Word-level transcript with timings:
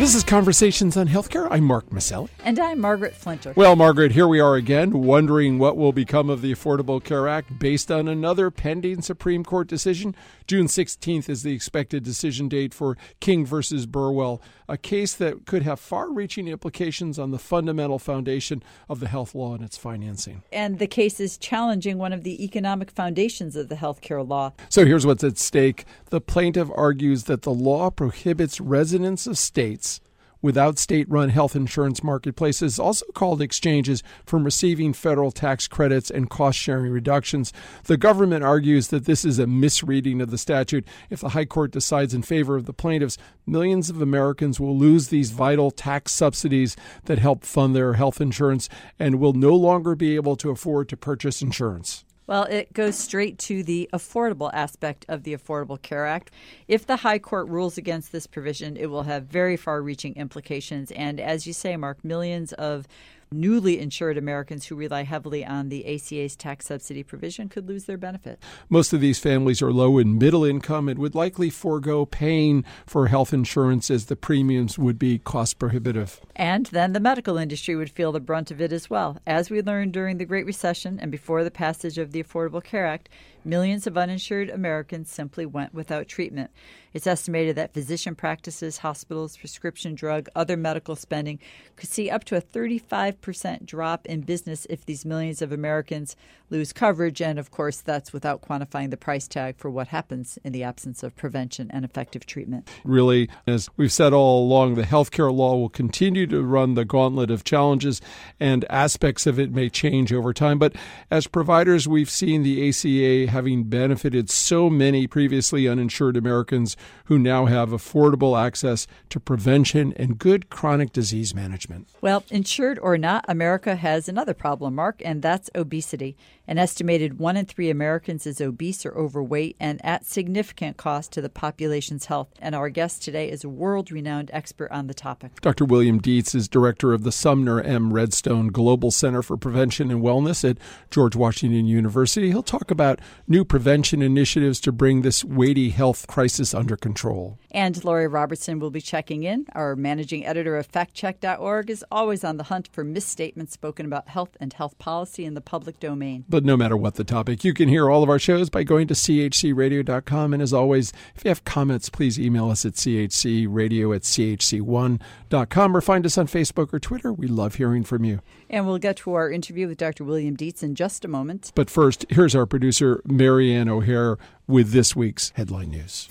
This 0.00 0.14
is 0.14 0.24
Conversations 0.24 0.96
on 0.96 1.08
Healthcare. 1.08 1.46
I'm 1.50 1.64
Mark 1.64 1.90
Masselli. 1.90 2.30
And 2.42 2.58
I'm 2.58 2.80
Margaret 2.80 3.12
Flinter. 3.12 3.54
Well, 3.54 3.76
Margaret, 3.76 4.12
here 4.12 4.26
we 4.26 4.40
are 4.40 4.54
again, 4.54 5.02
wondering 5.02 5.58
what 5.58 5.76
will 5.76 5.92
become 5.92 6.30
of 6.30 6.40
the 6.40 6.54
Affordable 6.54 7.04
Care 7.04 7.28
Act 7.28 7.58
based 7.58 7.90
on 7.92 8.08
another 8.08 8.50
pending 8.50 9.02
Supreme 9.02 9.44
Court 9.44 9.68
decision. 9.68 10.16
June 10.46 10.68
16th 10.68 11.28
is 11.28 11.42
the 11.42 11.52
expected 11.52 12.02
decision 12.02 12.48
date 12.48 12.72
for 12.72 12.96
King 13.20 13.44
versus 13.44 13.84
Burwell, 13.84 14.40
a 14.70 14.78
case 14.78 15.14
that 15.14 15.46
could 15.46 15.64
have 15.64 15.80
far 15.80 16.10
reaching 16.10 16.46
implications 16.46 17.18
on 17.18 17.32
the 17.32 17.38
fundamental 17.38 17.98
foundation 17.98 18.62
of 18.88 19.00
the 19.00 19.08
health 19.08 19.34
law 19.34 19.54
and 19.54 19.64
its 19.64 19.76
financing. 19.76 20.42
And 20.52 20.78
the 20.78 20.86
case 20.86 21.18
is 21.18 21.36
challenging 21.36 21.98
one 21.98 22.12
of 22.12 22.22
the 22.22 22.42
economic 22.44 22.90
foundations 22.92 23.56
of 23.56 23.68
the 23.68 23.74
healthcare 23.74 24.26
law. 24.26 24.52
So 24.68 24.86
here's 24.86 25.04
what's 25.04 25.24
at 25.24 25.38
stake. 25.38 25.84
The 26.10 26.20
plaintiff 26.20 26.68
argues 26.74 27.24
that 27.24 27.42
the 27.42 27.52
law 27.52 27.90
prohibits 27.90 28.60
residents 28.60 29.26
of 29.26 29.36
states 29.36 30.00
without 30.42 30.78
state 30.78 31.08
run 31.08 31.28
health 31.28 31.54
insurance 31.54 32.02
marketplaces, 32.02 32.78
also 32.78 33.06
called 33.14 33.42
exchanges, 33.42 34.02
from 34.24 34.44
receiving 34.44 34.92
federal 34.92 35.30
tax 35.30 35.68
credits 35.68 36.10
and 36.10 36.30
cost 36.30 36.58
sharing 36.58 36.90
reductions. 36.92 37.52
The 37.84 37.96
government 37.96 38.44
argues 38.44 38.88
that 38.88 39.04
this 39.04 39.24
is 39.24 39.38
a 39.38 39.46
misreading 39.46 40.20
of 40.20 40.30
the 40.30 40.38
statute. 40.38 40.86
If 41.08 41.20
the 41.20 41.30
High 41.30 41.44
Court 41.44 41.70
decides 41.70 42.14
in 42.14 42.22
favor 42.22 42.56
of 42.56 42.66
the 42.66 42.72
plaintiffs, 42.72 43.18
millions 43.46 43.90
of 43.90 44.00
Americans 44.00 44.58
will 44.58 44.76
lose 44.76 45.08
these 45.08 45.30
vital 45.30 45.70
tax 45.70 46.12
subsidies 46.12 46.76
that 47.04 47.18
help 47.18 47.44
fund 47.44 47.74
their 47.74 47.94
health 47.94 48.20
insurance 48.20 48.68
and 48.98 49.20
will 49.20 49.32
no 49.32 49.54
longer 49.54 49.94
be 49.94 50.14
able 50.16 50.36
to 50.36 50.50
afford 50.50 50.88
to 50.88 50.96
purchase 50.96 51.42
insurance. 51.42 52.04
Well, 52.30 52.44
it 52.44 52.72
goes 52.72 52.96
straight 52.96 53.38
to 53.40 53.64
the 53.64 53.90
affordable 53.92 54.52
aspect 54.54 55.04
of 55.08 55.24
the 55.24 55.36
Affordable 55.36 55.82
Care 55.82 56.06
Act. 56.06 56.30
If 56.68 56.86
the 56.86 56.98
High 56.98 57.18
Court 57.18 57.48
rules 57.48 57.76
against 57.76 58.12
this 58.12 58.28
provision, 58.28 58.76
it 58.76 58.86
will 58.86 59.02
have 59.02 59.24
very 59.24 59.56
far 59.56 59.82
reaching 59.82 60.14
implications. 60.14 60.92
And 60.92 61.18
as 61.18 61.44
you 61.44 61.52
say, 61.52 61.76
Mark, 61.76 62.04
millions 62.04 62.52
of 62.52 62.86
newly 63.32 63.78
insured 63.78 64.18
Americans 64.18 64.66
who 64.66 64.74
rely 64.74 65.04
heavily 65.04 65.44
on 65.44 65.68
the 65.68 65.86
ACA's 65.86 66.34
tax 66.34 66.66
subsidy 66.66 67.04
provision 67.04 67.48
could 67.48 67.68
lose 67.68 67.84
their 67.84 67.96
benefit. 67.96 68.42
Most 68.68 68.92
of 68.92 69.00
these 69.00 69.20
families 69.20 69.62
are 69.62 69.72
low 69.72 69.98
and 69.98 70.18
middle 70.18 70.44
income 70.44 70.88
and 70.88 70.98
would 70.98 71.14
likely 71.14 71.48
forego 71.48 72.04
paying 72.04 72.64
for 72.86 73.06
health 73.06 73.32
insurance 73.32 73.88
as 73.88 74.06
the 74.06 74.16
premiums 74.16 74.80
would 74.80 74.98
be 74.98 75.18
cost 75.18 75.60
prohibitive. 75.60 76.20
And 76.34 76.66
then 76.66 76.92
the 76.92 76.98
medical 76.98 77.36
industry 77.36 77.76
would 77.76 77.90
feel 77.90 78.10
the 78.10 78.18
brunt 78.18 78.50
of 78.50 78.60
it 78.60 78.72
as 78.72 78.90
well. 78.90 79.18
As 79.28 79.48
we 79.48 79.62
learned 79.62 79.92
during 79.92 80.18
the 80.18 80.24
Great 80.24 80.44
Recession 80.46 80.98
and 80.98 81.12
before 81.12 81.44
the 81.44 81.52
passage 81.52 81.98
of 81.98 82.10
the 82.10 82.24
Affordable 82.24 82.64
Care 82.64 82.86
Act, 82.86 83.08
millions 83.44 83.86
of 83.86 83.96
uninsured 83.96 84.50
Americans 84.50 85.10
simply 85.10 85.46
went 85.46 85.74
without 85.74 86.08
treatment. 86.08 86.50
It's 86.92 87.06
estimated 87.06 87.56
that 87.56 87.72
physician 87.72 88.16
practices, 88.16 88.78
hospitals, 88.78 89.36
prescription 89.36 89.94
drug, 89.94 90.28
other 90.34 90.56
medical 90.56 90.96
spending 90.96 91.38
could 91.76 91.88
see 91.88 92.10
up 92.10 92.24
to 92.24 92.36
a 92.36 92.40
35% 92.40 93.64
drop 93.64 94.06
in 94.06 94.22
business 94.22 94.66
if 94.68 94.84
these 94.84 95.04
millions 95.04 95.40
of 95.40 95.52
Americans 95.52 96.16
lose 96.50 96.72
coverage. 96.72 97.22
And 97.22 97.38
of 97.38 97.52
course, 97.52 97.80
that's 97.80 98.12
without 98.12 98.42
quantifying 98.42 98.90
the 98.90 98.96
price 98.96 99.28
tag 99.28 99.56
for 99.56 99.70
what 99.70 99.88
happens 99.88 100.36
in 100.42 100.52
the 100.52 100.64
absence 100.64 101.04
of 101.04 101.14
prevention 101.14 101.70
and 101.70 101.84
effective 101.84 102.26
treatment. 102.26 102.68
Really, 102.84 103.28
as 103.46 103.68
we've 103.76 103.92
said 103.92 104.12
all 104.12 104.44
along, 104.44 104.74
the 104.74 104.82
healthcare 104.82 105.32
law 105.32 105.56
will 105.56 105.68
continue 105.68 106.26
to 106.26 106.42
run 106.42 106.74
the 106.74 106.84
gauntlet 106.84 107.30
of 107.30 107.44
challenges, 107.44 108.00
and 108.40 108.64
aspects 108.68 109.26
of 109.26 109.38
it 109.38 109.52
may 109.52 109.68
change 109.68 110.12
over 110.12 110.32
time. 110.32 110.58
But 110.58 110.74
as 111.08 111.28
providers, 111.28 111.86
we've 111.86 112.10
seen 112.10 112.42
the 112.42 112.68
ACA 112.68 113.29
having 113.30 113.64
benefited 113.64 114.28
so 114.28 114.68
many 114.68 115.06
previously 115.06 115.66
uninsured 115.66 116.16
Americans 116.16 116.76
who 117.04 117.18
now 117.18 117.46
have 117.46 117.70
affordable 117.70 118.40
access 118.40 118.86
to 119.08 119.18
prevention 119.18 119.92
and 119.96 120.18
good 120.18 120.50
chronic 120.50 120.92
disease 120.92 121.34
management. 121.34 121.88
Well, 122.00 122.24
insured 122.30 122.78
or 122.78 122.98
not, 122.98 123.24
America 123.28 123.76
has 123.76 124.08
another 124.08 124.34
problem, 124.34 124.74
Mark, 124.74 125.00
and 125.04 125.22
that's 125.22 125.50
obesity. 125.54 126.16
An 126.46 126.58
estimated 126.58 127.20
one 127.20 127.36
in 127.36 127.46
three 127.46 127.70
Americans 127.70 128.26
is 128.26 128.40
obese 128.40 128.84
or 128.84 128.92
overweight 128.98 129.56
and 129.60 129.80
at 129.84 130.04
significant 130.04 130.76
cost 130.76 131.12
to 131.12 131.20
the 131.20 131.28
population's 131.28 132.06
health. 132.06 132.28
And 132.40 132.56
our 132.56 132.68
guest 132.68 133.04
today 133.04 133.30
is 133.30 133.44
a 133.44 133.48
world 133.48 133.92
renowned 133.92 134.30
expert 134.32 134.70
on 134.72 134.88
the 134.88 134.94
topic. 134.94 135.40
Dr. 135.40 135.64
William 135.64 136.00
Dietz 136.00 136.34
is 136.34 136.48
director 136.48 136.92
of 136.92 137.04
the 137.04 137.12
Sumner 137.12 137.60
M. 137.60 137.92
Redstone 137.92 138.48
Global 138.48 138.90
Center 138.90 139.22
for 139.22 139.36
Prevention 139.36 139.92
and 139.92 140.02
Wellness 140.02 140.48
at 140.48 140.58
George 140.90 141.14
Washington 141.14 141.66
University. 141.66 142.30
He'll 142.30 142.42
talk 142.42 142.72
about 142.72 142.98
new 143.30 143.44
prevention 143.44 144.02
initiatives 144.02 144.60
to 144.60 144.72
bring 144.72 145.02
this 145.02 145.24
weighty 145.24 145.70
health 145.70 146.06
crisis 146.08 146.52
under 146.52 146.76
control. 146.76 147.38
And 147.52 147.82
Lori 147.84 148.08
Robertson 148.08 148.58
will 148.58 148.70
be 148.70 148.80
checking 148.80 149.22
in. 149.22 149.46
Our 149.54 149.76
managing 149.76 150.26
editor 150.26 150.56
of 150.56 150.70
factcheck.org 150.70 151.70
is 151.70 151.84
always 151.90 152.24
on 152.24 152.36
the 152.36 152.44
hunt 152.44 152.68
for 152.72 152.84
misstatements 152.84 153.52
spoken 153.52 153.86
about 153.86 154.08
health 154.08 154.36
and 154.40 154.52
health 154.52 154.78
policy 154.78 155.24
in 155.24 155.34
the 155.34 155.40
public 155.40 155.78
domain. 155.78 156.24
But 156.28 156.44
no 156.44 156.56
matter 156.56 156.76
what 156.76 156.96
the 156.96 157.04
topic, 157.04 157.44
you 157.44 157.54
can 157.54 157.68
hear 157.68 157.88
all 157.88 158.02
of 158.02 158.10
our 158.10 158.18
shows 158.18 158.50
by 158.50 158.64
going 158.64 158.88
to 158.88 158.94
chcradio.com. 158.94 160.34
And 160.34 160.42
as 160.42 160.52
always, 160.52 160.92
if 161.14 161.24
you 161.24 161.28
have 161.28 161.44
comments, 161.44 161.88
please 161.88 162.18
email 162.18 162.50
us 162.50 162.64
at 162.64 162.72
chcradio 162.74 163.94
at 163.94 164.02
chc1.com 164.02 165.76
or 165.76 165.80
find 165.80 166.06
us 166.06 166.18
on 166.18 166.26
Facebook 166.26 166.74
or 166.74 166.80
Twitter. 166.80 167.12
We 167.12 167.28
love 167.28 167.54
hearing 167.54 167.84
from 167.84 168.04
you. 168.04 168.20
And 168.48 168.66
we'll 168.66 168.78
get 168.78 168.96
to 168.98 169.14
our 169.14 169.30
interview 169.30 169.68
with 169.68 169.78
Dr. 169.78 170.02
William 170.02 170.34
Dietz 170.34 170.62
in 170.62 170.74
just 170.74 171.04
a 171.04 171.08
moment. 171.08 171.52
But 171.54 171.70
first, 171.70 172.04
here's 172.10 172.34
our 172.34 172.46
producer, 172.46 173.00
Marianne 173.20 173.68
O'Hare, 173.68 174.16
with 174.46 174.70
this 174.70 174.96
week's 174.96 175.30
headline 175.36 175.68
news. 175.68 176.08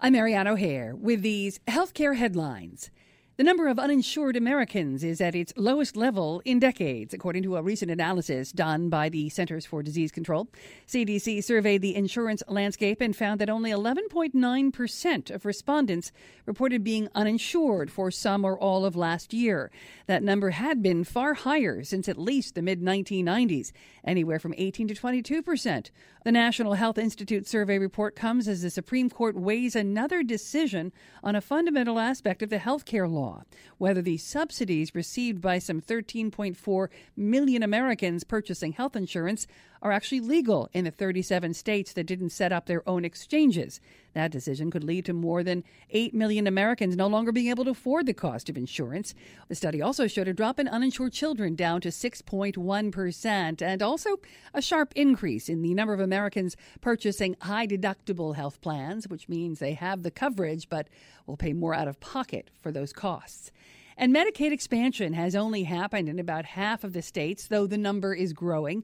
I'm 0.00 0.14
Marianne 0.14 0.46
O'Hare 0.46 0.94
with 0.96 1.20
these 1.20 1.60
healthcare 1.68 2.16
headlines. 2.16 2.90
The 3.38 3.44
number 3.44 3.68
of 3.68 3.78
uninsured 3.78 4.34
Americans 4.34 5.04
is 5.04 5.20
at 5.20 5.34
its 5.34 5.52
lowest 5.58 5.94
level 5.94 6.40
in 6.46 6.58
decades, 6.58 7.12
according 7.12 7.42
to 7.42 7.56
a 7.56 7.62
recent 7.62 7.90
analysis 7.90 8.50
done 8.50 8.88
by 8.88 9.10
the 9.10 9.28
Centers 9.28 9.66
for 9.66 9.82
Disease 9.82 10.10
Control. 10.10 10.48
CDC 10.88 11.44
surveyed 11.44 11.82
the 11.82 11.94
insurance 11.94 12.42
landscape 12.48 13.02
and 13.02 13.14
found 13.14 13.38
that 13.38 13.50
only 13.50 13.70
11.9% 13.70 15.30
of 15.30 15.44
respondents 15.44 16.12
reported 16.46 16.82
being 16.82 17.10
uninsured 17.14 17.90
for 17.90 18.10
some 18.10 18.42
or 18.42 18.58
all 18.58 18.86
of 18.86 18.96
last 18.96 19.34
year. 19.34 19.70
That 20.06 20.22
number 20.22 20.48
had 20.48 20.82
been 20.82 21.04
far 21.04 21.34
higher 21.34 21.84
since 21.84 22.08
at 22.08 22.16
least 22.16 22.54
the 22.54 22.62
mid 22.62 22.80
1990s, 22.80 23.70
anywhere 24.06 24.38
from 24.38 24.54
18 24.56 24.88
to 24.88 24.94
22%. 24.94 25.90
The 26.24 26.32
National 26.32 26.74
Health 26.74 26.98
Institute 26.98 27.46
survey 27.46 27.78
report 27.78 28.16
comes 28.16 28.48
as 28.48 28.62
the 28.62 28.70
Supreme 28.70 29.10
Court 29.10 29.36
weighs 29.36 29.76
another 29.76 30.22
decision 30.22 30.92
on 31.22 31.34
a 31.34 31.40
fundamental 31.40 31.98
aspect 31.98 32.42
of 32.42 32.50
the 32.50 32.58
healthcare 32.58 33.10
law, 33.10 33.42
whether 33.78 34.02
the 34.02 34.16
subsidies 34.16 34.94
received 34.94 35.40
by 35.40 35.58
some 35.58 35.80
13.4 35.80 36.88
million 37.16 37.62
Americans 37.62 38.24
purchasing 38.24 38.72
health 38.72 38.96
insurance 38.96 39.46
are 39.86 39.92
actually 39.92 40.20
legal 40.20 40.68
in 40.72 40.84
the 40.84 40.90
37 40.90 41.54
states 41.54 41.92
that 41.92 42.06
didn't 42.06 42.30
set 42.30 42.52
up 42.52 42.66
their 42.66 42.86
own 42.88 43.04
exchanges. 43.04 43.80
That 44.14 44.32
decision 44.32 44.68
could 44.68 44.82
lead 44.82 45.04
to 45.04 45.12
more 45.12 45.44
than 45.44 45.62
8 45.90 46.12
million 46.12 46.48
Americans 46.48 46.96
no 46.96 47.06
longer 47.06 47.30
being 47.30 47.48
able 47.48 47.64
to 47.66 47.70
afford 47.70 48.06
the 48.06 48.14
cost 48.14 48.48
of 48.48 48.56
insurance. 48.56 49.14
The 49.48 49.54
study 49.54 49.80
also 49.80 50.08
showed 50.08 50.26
a 50.26 50.34
drop 50.34 50.58
in 50.58 50.66
uninsured 50.66 51.12
children 51.12 51.54
down 51.54 51.80
to 51.82 51.90
6.1%, 51.90 53.62
and 53.62 53.82
also 53.82 54.16
a 54.52 54.60
sharp 54.60 54.92
increase 54.96 55.48
in 55.48 55.62
the 55.62 55.74
number 55.74 55.94
of 55.94 56.00
Americans 56.00 56.56
purchasing 56.80 57.36
high 57.42 57.68
deductible 57.68 58.34
health 58.34 58.60
plans, 58.60 59.06
which 59.06 59.28
means 59.28 59.60
they 59.60 59.74
have 59.74 60.02
the 60.02 60.10
coverage 60.10 60.68
but 60.68 60.88
will 61.26 61.36
pay 61.36 61.52
more 61.52 61.74
out 61.74 61.86
of 61.86 62.00
pocket 62.00 62.50
for 62.60 62.72
those 62.72 62.92
costs. 62.92 63.52
And 63.96 64.14
Medicaid 64.14 64.52
expansion 64.52 65.12
has 65.12 65.34
only 65.34 65.62
happened 65.62 66.08
in 66.08 66.18
about 66.18 66.44
half 66.44 66.84
of 66.84 66.92
the 66.92 67.02
states, 67.02 67.46
though 67.46 67.66
the 67.66 67.78
number 67.78 68.14
is 68.14 68.32
growing 68.32 68.82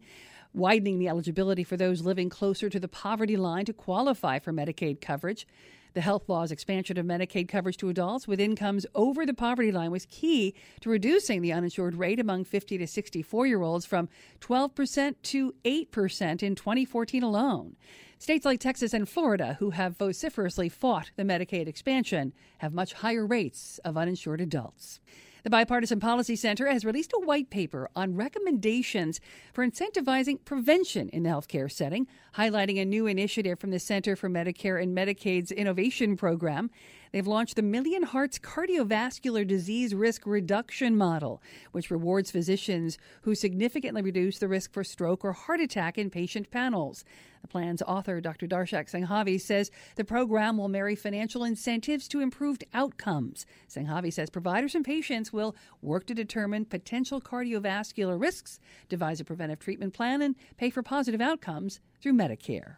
widening 0.54 0.98
the 0.98 1.08
eligibility 1.08 1.64
for 1.64 1.76
those 1.76 2.02
living 2.02 2.28
closer 2.28 2.68
to 2.68 2.80
the 2.80 2.88
poverty 2.88 3.36
line 3.36 3.64
to 3.64 3.72
qualify 3.72 4.38
for 4.38 4.52
Medicaid 4.52 5.00
coverage. 5.00 5.46
The 5.94 6.00
health 6.00 6.28
law's 6.28 6.50
expansion 6.50 6.96
of 6.96 7.04
Medicaid 7.04 7.48
coverage 7.48 7.76
to 7.78 7.90
adults 7.90 8.26
with 8.26 8.40
incomes 8.40 8.86
over 8.94 9.26
the 9.26 9.34
poverty 9.34 9.70
line 9.70 9.90
was 9.90 10.06
key 10.06 10.54
to 10.80 10.88
reducing 10.88 11.42
the 11.42 11.52
uninsured 11.52 11.96
rate 11.96 12.18
among 12.18 12.44
50 12.44 12.78
to 12.78 12.86
64 12.86 13.46
year 13.46 13.60
olds 13.60 13.84
from 13.84 14.08
12% 14.40 15.14
to 15.22 15.54
8% 15.64 16.42
in 16.42 16.54
2014 16.54 17.22
alone. 17.22 17.76
States 18.18 18.46
like 18.46 18.60
Texas 18.60 18.94
and 18.94 19.08
Florida, 19.08 19.56
who 19.58 19.70
have 19.70 19.98
vociferously 19.98 20.68
fought 20.68 21.10
the 21.16 21.24
Medicaid 21.24 21.66
expansion, 21.66 22.32
have 22.58 22.72
much 22.72 22.94
higher 22.94 23.26
rates 23.26 23.78
of 23.84 23.96
uninsured 23.96 24.40
adults. 24.40 25.00
The 25.44 25.50
Bipartisan 25.50 25.98
Policy 25.98 26.36
Center 26.36 26.68
has 26.68 26.84
released 26.84 27.12
a 27.12 27.20
white 27.20 27.50
paper 27.50 27.88
on 27.96 28.14
recommendations 28.14 29.20
for 29.52 29.66
incentivizing 29.66 30.44
prevention 30.44 31.08
in 31.08 31.24
the 31.24 31.30
healthcare 31.30 31.70
setting, 31.70 32.06
highlighting 32.36 32.80
a 32.80 32.84
new 32.84 33.08
initiative 33.08 33.58
from 33.58 33.70
the 33.70 33.80
Center 33.80 34.14
for 34.14 34.30
Medicare 34.30 34.80
and 34.80 34.96
Medicaid's 34.96 35.50
Innovation 35.50 36.16
Program. 36.16 36.70
They've 37.12 37.26
launched 37.26 37.56
the 37.56 37.62
Million 37.62 38.04
Hearts 38.04 38.38
Cardiovascular 38.38 39.46
Disease 39.46 39.94
Risk 39.94 40.22
Reduction 40.24 40.96
Model, 40.96 41.42
which 41.70 41.90
rewards 41.90 42.30
physicians 42.30 42.96
who 43.20 43.34
significantly 43.34 44.00
reduce 44.00 44.38
the 44.38 44.48
risk 44.48 44.72
for 44.72 44.82
stroke 44.82 45.22
or 45.22 45.34
heart 45.34 45.60
attack 45.60 45.98
in 45.98 46.08
patient 46.08 46.50
panels. 46.50 47.04
The 47.42 47.48
plan's 47.48 47.82
author, 47.82 48.22
Dr. 48.22 48.46
Darshak 48.46 48.90
Sanghavi, 48.90 49.38
says 49.38 49.70
the 49.96 50.04
program 50.04 50.56
will 50.56 50.68
marry 50.68 50.94
financial 50.94 51.44
incentives 51.44 52.08
to 52.08 52.20
improved 52.20 52.64
outcomes. 52.72 53.44
Sanghavi 53.68 54.10
says 54.10 54.30
providers 54.30 54.74
and 54.74 54.84
patients 54.84 55.34
will 55.34 55.54
work 55.82 56.06
to 56.06 56.14
determine 56.14 56.64
potential 56.64 57.20
cardiovascular 57.20 58.18
risks, 58.18 58.58
devise 58.88 59.20
a 59.20 59.24
preventive 59.24 59.58
treatment 59.58 59.92
plan, 59.92 60.22
and 60.22 60.34
pay 60.56 60.70
for 60.70 60.82
positive 60.82 61.20
outcomes 61.20 61.78
through 62.00 62.14
Medicare. 62.14 62.76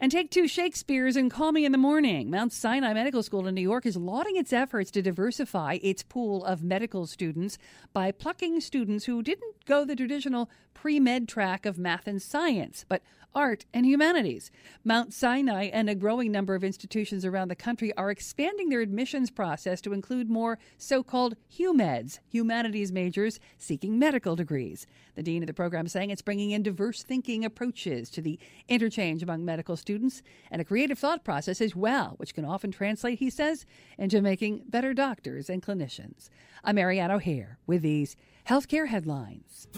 And 0.00 0.10
take 0.10 0.30
two 0.30 0.48
Shakespeare's 0.48 1.16
and 1.16 1.30
Call 1.30 1.52
Me 1.52 1.64
in 1.64 1.70
the 1.70 1.78
Morning. 1.78 2.28
Mount 2.28 2.52
Sinai 2.52 2.92
Medical 2.92 3.22
School 3.22 3.46
in 3.46 3.54
New 3.54 3.62
York 3.62 3.86
is 3.86 3.96
lauding 3.96 4.36
its 4.36 4.52
efforts 4.52 4.90
to 4.90 5.02
diversify 5.02 5.78
its 5.82 6.02
pool 6.02 6.44
of 6.44 6.64
medical 6.64 7.06
students 7.06 7.58
by 7.92 8.10
plucking 8.10 8.60
students 8.60 9.04
who 9.04 9.22
didn't 9.22 9.64
go 9.66 9.84
the 9.84 9.94
traditional 9.94 10.50
pre 10.74 10.98
med 10.98 11.28
track 11.28 11.64
of 11.64 11.78
math 11.78 12.08
and 12.08 12.20
science, 12.20 12.84
but 12.88 13.02
art 13.34 13.64
and 13.74 13.84
humanities. 13.84 14.50
Mount 14.84 15.12
Sinai 15.12 15.64
and 15.64 15.90
a 15.90 15.94
growing 15.94 16.30
number 16.30 16.54
of 16.54 16.62
institutions 16.62 17.24
around 17.24 17.48
the 17.48 17.56
country 17.56 17.92
are 17.96 18.10
expanding 18.10 18.68
their 18.68 18.80
admissions 18.80 19.30
process 19.30 19.80
to 19.80 19.92
include 19.92 20.30
more 20.30 20.58
so 20.78 21.02
called 21.02 21.36
HUMEDs, 21.58 22.20
humanities 22.28 22.92
majors 22.92 23.40
seeking 23.58 23.98
medical 23.98 24.36
degrees. 24.36 24.86
The 25.14 25.22
dean 25.22 25.42
of 25.42 25.46
the 25.46 25.54
program 25.54 25.88
saying 25.88 26.10
it's 26.10 26.22
bringing 26.22 26.50
in 26.50 26.62
diverse 26.62 27.02
thinking 27.02 27.44
approaches 27.44 28.10
to 28.10 28.20
the 28.20 28.38
interchange 28.68 29.22
among 29.22 29.44
medical 29.44 29.76
students 29.84 30.22
and 30.50 30.62
a 30.62 30.64
creative 30.64 30.98
thought 30.98 31.24
process 31.24 31.60
as 31.60 31.76
well, 31.76 32.14
which 32.16 32.34
can 32.34 32.46
often 32.46 32.70
translate, 32.70 33.18
he 33.18 33.28
says, 33.28 33.66
into 33.98 34.22
making 34.22 34.62
better 34.66 34.94
doctors 34.94 35.50
and 35.50 35.62
clinicians. 35.62 36.30
I'm 36.64 36.76
Marianne 36.76 37.10
O'Hare 37.10 37.58
with 37.66 37.82
these 37.82 38.16
healthcare 38.48 38.88
headlines. 38.88 39.68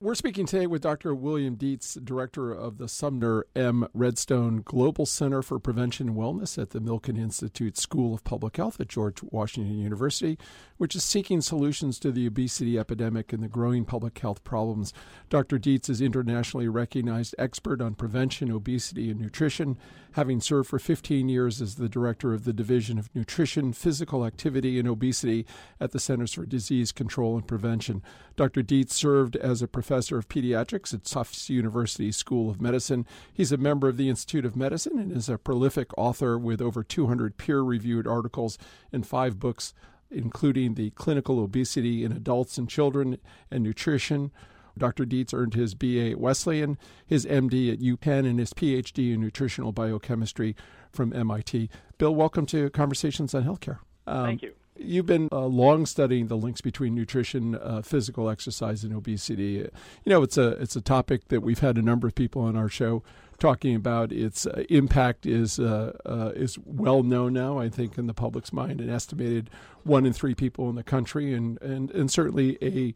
We're 0.00 0.14
speaking 0.14 0.46
today 0.46 0.68
with 0.68 0.82
Dr. 0.82 1.12
William 1.12 1.56
Dietz, 1.56 1.94
director 1.94 2.52
of 2.52 2.78
the 2.78 2.86
Sumner 2.86 3.44
M. 3.56 3.88
Redstone 3.92 4.62
Global 4.64 5.06
Center 5.06 5.42
for 5.42 5.58
Prevention 5.58 6.10
and 6.10 6.16
Wellness 6.16 6.56
at 6.56 6.70
the 6.70 6.78
Milken 6.78 7.18
Institute 7.18 7.76
School 7.76 8.14
of 8.14 8.22
Public 8.22 8.58
Health 8.58 8.78
at 8.78 8.86
George 8.86 9.24
Washington 9.24 9.76
University, 9.76 10.38
which 10.76 10.94
is 10.94 11.02
seeking 11.02 11.40
solutions 11.40 11.98
to 11.98 12.12
the 12.12 12.28
obesity 12.28 12.78
epidemic 12.78 13.32
and 13.32 13.42
the 13.42 13.48
growing 13.48 13.84
public 13.84 14.16
health 14.20 14.44
problems. 14.44 14.92
Dr. 15.30 15.58
Dietz 15.58 15.88
is 15.88 16.00
internationally 16.00 16.68
recognized 16.68 17.34
expert 17.36 17.82
on 17.82 17.96
prevention, 17.96 18.52
obesity, 18.52 19.10
and 19.10 19.20
nutrition, 19.20 19.76
having 20.18 20.40
served 20.40 20.68
for 20.68 20.80
15 20.80 21.28
years 21.28 21.62
as 21.62 21.76
the 21.76 21.88
director 21.88 22.34
of 22.34 22.42
the 22.42 22.52
Division 22.52 22.98
of 22.98 23.08
Nutrition, 23.14 23.72
Physical 23.72 24.26
Activity, 24.26 24.76
and 24.76 24.88
Obesity 24.88 25.46
at 25.78 25.92
the 25.92 26.00
Centers 26.00 26.32
for 26.32 26.44
Disease 26.44 26.90
Control 26.90 27.36
and 27.36 27.46
Prevention. 27.46 28.02
Dr. 28.34 28.62
Dietz 28.62 28.96
served 28.96 29.36
as 29.36 29.62
a 29.62 29.68
professor 29.68 30.18
of 30.18 30.28
pediatrics 30.28 30.92
at 30.92 31.04
Tufts 31.04 31.48
University 31.48 32.10
School 32.10 32.50
of 32.50 32.60
Medicine. 32.60 33.06
He's 33.32 33.52
a 33.52 33.56
member 33.56 33.88
of 33.88 33.96
the 33.96 34.08
Institute 34.08 34.44
of 34.44 34.56
Medicine 34.56 34.98
and 34.98 35.12
is 35.12 35.28
a 35.28 35.38
prolific 35.38 35.96
author 35.96 36.36
with 36.36 36.60
over 36.60 36.82
200 36.82 37.36
peer 37.36 37.60
reviewed 37.60 38.08
articles 38.08 38.58
and 38.92 39.06
five 39.06 39.38
books, 39.38 39.72
including 40.10 40.74
The 40.74 40.90
Clinical 40.90 41.38
Obesity 41.38 42.02
in 42.02 42.10
Adults 42.10 42.58
and 42.58 42.68
Children 42.68 43.18
and 43.52 43.62
Nutrition. 43.62 44.32
Dr. 44.78 45.04
Dietz 45.04 45.34
earned 45.34 45.54
his 45.54 45.74
BA 45.74 46.10
at 46.10 46.20
Wesleyan, 46.20 46.78
his 47.06 47.26
MD 47.26 47.72
at 47.72 47.80
UPenn, 47.80 48.26
and 48.28 48.38
his 48.38 48.52
PhD 48.52 49.12
in 49.14 49.20
nutritional 49.20 49.72
biochemistry 49.72 50.56
from 50.90 51.12
MIT. 51.12 51.68
Bill, 51.98 52.14
welcome 52.14 52.46
to 52.46 52.70
Conversations 52.70 53.34
on 53.34 53.44
Healthcare. 53.44 53.78
Um, 54.06 54.24
Thank 54.24 54.42
you. 54.42 54.54
You've 54.80 55.06
been 55.06 55.28
uh, 55.32 55.46
long 55.46 55.86
studying 55.86 56.28
the 56.28 56.36
links 56.36 56.60
between 56.60 56.94
nutrition, 56.94 57.56
uh, 57.56 57.82
physical 57.82 58.30
exercise, 58.30 58.84
and 58.84 58.94
obesity. 58.94 59.44
You 59.44 59.70
know, 60.06 60.22
it's 60.22 60.38
a 60.38 60.50
it's 60.50 60.76
a 60.76 60.80
topic 60.80 61.28
that 61.28 61.40
we've 61.40 61.58
had 61.58 61.76
a 61.76 61.82
number 61.82 62.06
of 62.06 62.14
people 62.14 62.42
on 62.42 62.56
our 62.56 62.68
show 62.68 63.02
talking 63.38 63.74
about. 63.74 64.12
Its 64.12 64.46
uh, 64.46 64.62
impact 64.68 65.26
is 65.26 65.58
uh, 65.58 65.96
uh, 66.06 66.30
is 66.36 66.58
well 66.64 67.02
known 67.02 67.32
now. 67.32 67.58
I 67.58 67.68
think 67.68 67.98
in 67.98 68.06
the 68.06 68.14
public's 68.14 68.52
mind, 68.52 68.80
an 68.80 68.88
estimated 68.88 69.50
one 69.82 70.06
in 70.06 70.12
three 70.12 70.34
people 70.34 70.70
in 70.70 70.76
the 70.76 70.84
country, 70.84 71.34
and 71.34 71.60
and 71.60 71.90
and 71.90 72.08
certainly 72.08 72.56
a 72.62 72.94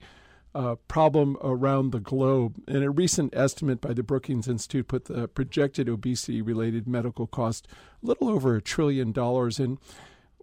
uh, 0.54 0.76
problem 0.88 1.36
around 1.42 1.90
the 1.90 2.00
globe. 2.00 2.56
And 2.66 2.84
a 2.84 2.90
recent 2.90 3.34
estimate 3.34 3.80
by 3.80 3.92
the 3.92 4.02
Brookings 4.02 4.48
Institute 4.48 4.88
put 4.88 5.06
the 5.06 5.28
projected 5.28 5.88
obesity 5.88 6.42
related 6.42 6.86
medical 6.86 7.26
cost 7.26 7.66
a 8.02 8.06
little 8.06 8.28
over 8.28 8.56
a 8.56 8.62
trillion 8.62 9.12
dollars. 9.12 9.58
And 9.58 9.78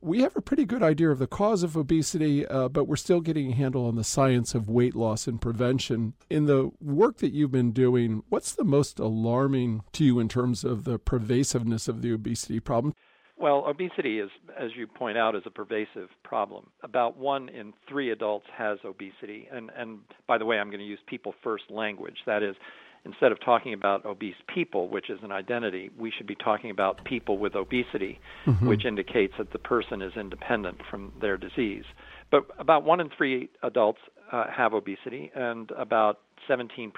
we 0.02 0.22
have 0.22 0.36
a 0.36 0.42
pretty 0.42 0.66
good 0.66 0.82
idea 0.82 1.10
of 1.10 1.20
the 1.20 1.28
cause 1.28 1.62
of 1.62 1.76
obesity, 1.76 2.46
uh, 2.48 2.70
but 2.70 2.86
we're 2.86 2.96
still 2.96 3.20
getting 3.20 3.52
a 3.52 3.56
handle 3.56 3.86
on 3.86 3.96
the 3.96 4.04
science 4.04 4.56
of 4.56 4.70
weight 4.70 4.96
loss 4.96 5.28
and 5.28 5.42
prevention. 5.42 6.14
In 6.30 6.46
the 6.46 6.72
work 6.80 7.18
that 7.18 7.34
you've 7.34 7.52
been 7.52 7.72
doing, 7.72 8.24
what's 8.30 8.54
the 8.54 8.64
most 8.64 9.00
alarming 9.00 9.82
to 9.94 10.06
you 10.06 10.20
in 10.20 10.30
terms 10.30 10.64
of 10.64 10.86
the 10.86 10.98
pervasiveness 10.98 11.88
of 11.88 12.02
the 12.02 12.14
obesity 12.14 12.60
problem? 12.60 12.94
Well, 13.40 13.64
obesity 13.66 14.20
is, 14.20 14.30
as 14.60 14.72
you 14.76 14.86
point 14.86 15.18
out, 15.18 15.34
is 15.34 15.44
a 15.46 15.50
pervasive 15.50 16.10
problem. 16.24 16.68
About 16.84 17.18
one 17.18 17.48
in 17.48 17.74
three 17.88 18.12
adults 18.12 18.46
has 18.58 18.80
obesity, 18.84 19.48
and 19.52 19.72
and 19.78 20.00
by 20.28 20.38
the 20.38 20.46
way, 20.46 20.60
I'm 20.60 20.68
going 20.68 20.80
to 20.80 20.86
use 20.86 21.00
people 21.08 21.34
first 21.42 21.64
language. 21.70 22.18
That 22.26 22.44
is, 22.44 22.58
instead 23.06 23.32
of 23.32 23.40
talking 23.44 23.74
about 23.74 24.06
obese 24.06 24.36
people, 24.54 24.90
which 24.90 25.10
is 25.10 25.20
an 25.24 25.32
identity, 25.32 25.90
we 25.98 26.12
should 26.12 26.28
be 26.28 26.36
talking 26.36 26.70
about 26.70 27.06
people 27.06 27.38
with 27.38 27.56
obesity, 27.56 28.20
mm-hmm. 28.46 28.68
which 28.68 28.84
indicates 28.84 29.34
that 29.38 29.54
the 29.54 29.60
person 29.60 30.02
is 30.02 30.12
independent 30.18 30.80
from 30.90 31.14
their 31.22 31.38
disease. 31.38 31.86
But 32.32 32.46
about 32.60 32.84
one 32.84 33.00
in 33.00 33.10
three 33.18 33.50
adults 33.64 34.00
uh, 34.34 34.46
have 34.56 34.74
obesity, 34.74 35.32
and 35.34 35.72
about 35.72 36.20
17% 36.50 36.92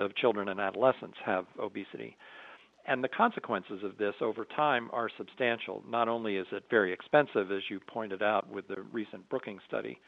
of 0.00 0.14
children 0.14 0.48
and 0.48 0.60
adolescents 0.60 1.16
have 1.24 1.46
obesity. 1.58 2.16
And 2.88 3.04
the 3.04 3.08
consequences 3.08 3.84
of 3.84 3.98
this 3.98 4.14
over 4.22 4.46
time 4.46 4.88
are 4.94 5.10
substantial. 5.18 5.84
Not 5.86 6.08
only 6.08 6.36
is 6.36 6.46
it 6.52 6.64
very 6.70 6.90
expensive, 6.90 7.52
as 7.52 7.60
you 7.68 7.80
pointed 7.86 8.22
out 8.22 8.48
with 8.50 8.66
the 8.66 8.80
recent 8.92 9.28
Brookings 9.28 9.60
study, 9.68 10.00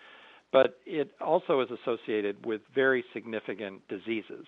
but 0.51 0.79
it 0.87 1.11
also 1.21 1.61
is 1.61 1.69
associated 1.71 2.45
with 2.47 2.63
very 2.75 3.05
significant 3.13 3.87
diseases. 3.89 4.47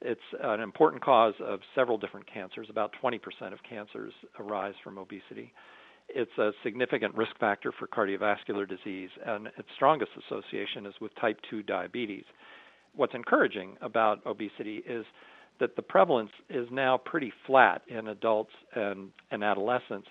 It's 0.00 0.20
an 0.42 0.60
important 0.60 1.02
cause 1.04 1.34
of 1.40 1.60
several 1.76 1.98
different 1.98 2.26
cancers. 2.32 2.66
About 2.68 2.92
20% 3.00 3.20
of 3.52 3.60
cancers 3.68 4.12
arise 4.40 4.74
from 4.82 4.98
obesity. 4.98 5.52
It's 6.08 6.36
a 6.36 6.50
significant 6.64 7.14
risk 7.14 7.38
factor 7.38 7.72
for 7.78 7.86
cardiovascular 7.86 8.68
disease, 8.68 9.10
and 9.24 9.46
its 9.56 9.68
strongest 9.76 10.10
association 10.26 10.84
is 10.84 10.94
with 11.00 11.14
type 11.20 11.38
2 11.48 11.62
diabetes. 11.62 12.24
What's 12.96 13.14
encouraging 13.14 13.76
about 13.82 14.26
obesity 14.26 14.82
is 14.84 15.04
that 15.60 15.76
the 15.76 15.82
prevalence 15.82 16.30
is 16.48 16.68
now 16.70 16.98
pretty 16.98 17.32
flat 17.46 17.82
in 17.88 18.08
adults 18.08 18.52
and, 18.74 19.10
and 19.30 19.42
adolescents. 19.42 20.08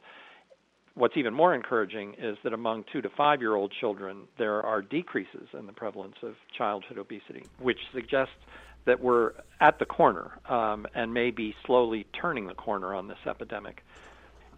What's 0.94 1.16
even 1.16 1.34
more 1.34 1.54
encouraging 1.54 2.16
is 2.18 2.38
that 2.44 2.54
among 2.54 2.86
two 2.92 3.01
to 3.01 3.10
five 3.10 3.39
year 3.42 3.56
old 3.56 3.72
children, 3.80 4.24
there 4.38 4.63
are 4.63 4.82
decreases 4.82 5.48
in 5.54 5.68
the 5.68 5.74
prevalence 5.74 6.16
of 6.24 6.36
childhood 6.58 6.98
obesity, 6.98 7.44
which 7.60 7.80
suggests 7.94 8.34
that 8.86 9.01
we're 9.01 9.34
at 9.60 9.80
the 9.80 9.86
corner 9.86 10.39
um, 10.50 10.88
and 10.96 11.13
may 11.13 11.30
be 11.30 11.54
slowly 11.66 12.08
turning 12.20 12.48
the 12.48 12.54
corner 12.54 12.96
on 12.96 13.08
this 13.08 13.18
epidemic. 13.27 13.84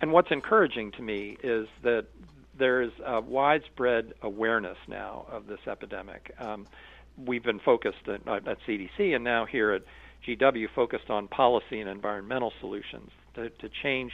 And 0.01 0.13
what's 0.13 0.31
encouraging 0.31 0.91
to 0.93 1.01
me 1.01 1.35
is 1.43 1.67
that 1.83 2.05
there's 2.57 2.91
a 3.05 3.19
widespread 3.19 4.13
awareness 4.21 4.77
now 4.87 5.25
of 5.31 5.47
this 5.47 5.59
epidemic. 5.67 6.33
Um, 6.39 6.67
we've 7.17 7.43
been 7.43 7.59
focused 7.59 8.07
at, 8.07 8.27
at, 8.27 8.57
CDC 8.67 9.15
and 9.15 9.23
now 9.23 9.45
here 9.45 9.71
at 9.71 9.81
GW 10.27 10.67
focused 10.75 11.09
on 11.09 11.27
policy 11.27 11.79
and 11.79 11.89
environmental 11.89 12.51
solutions 12.59 13.09
to, 13.35 13.49
to 13.49 13.69
change 13.83 14.11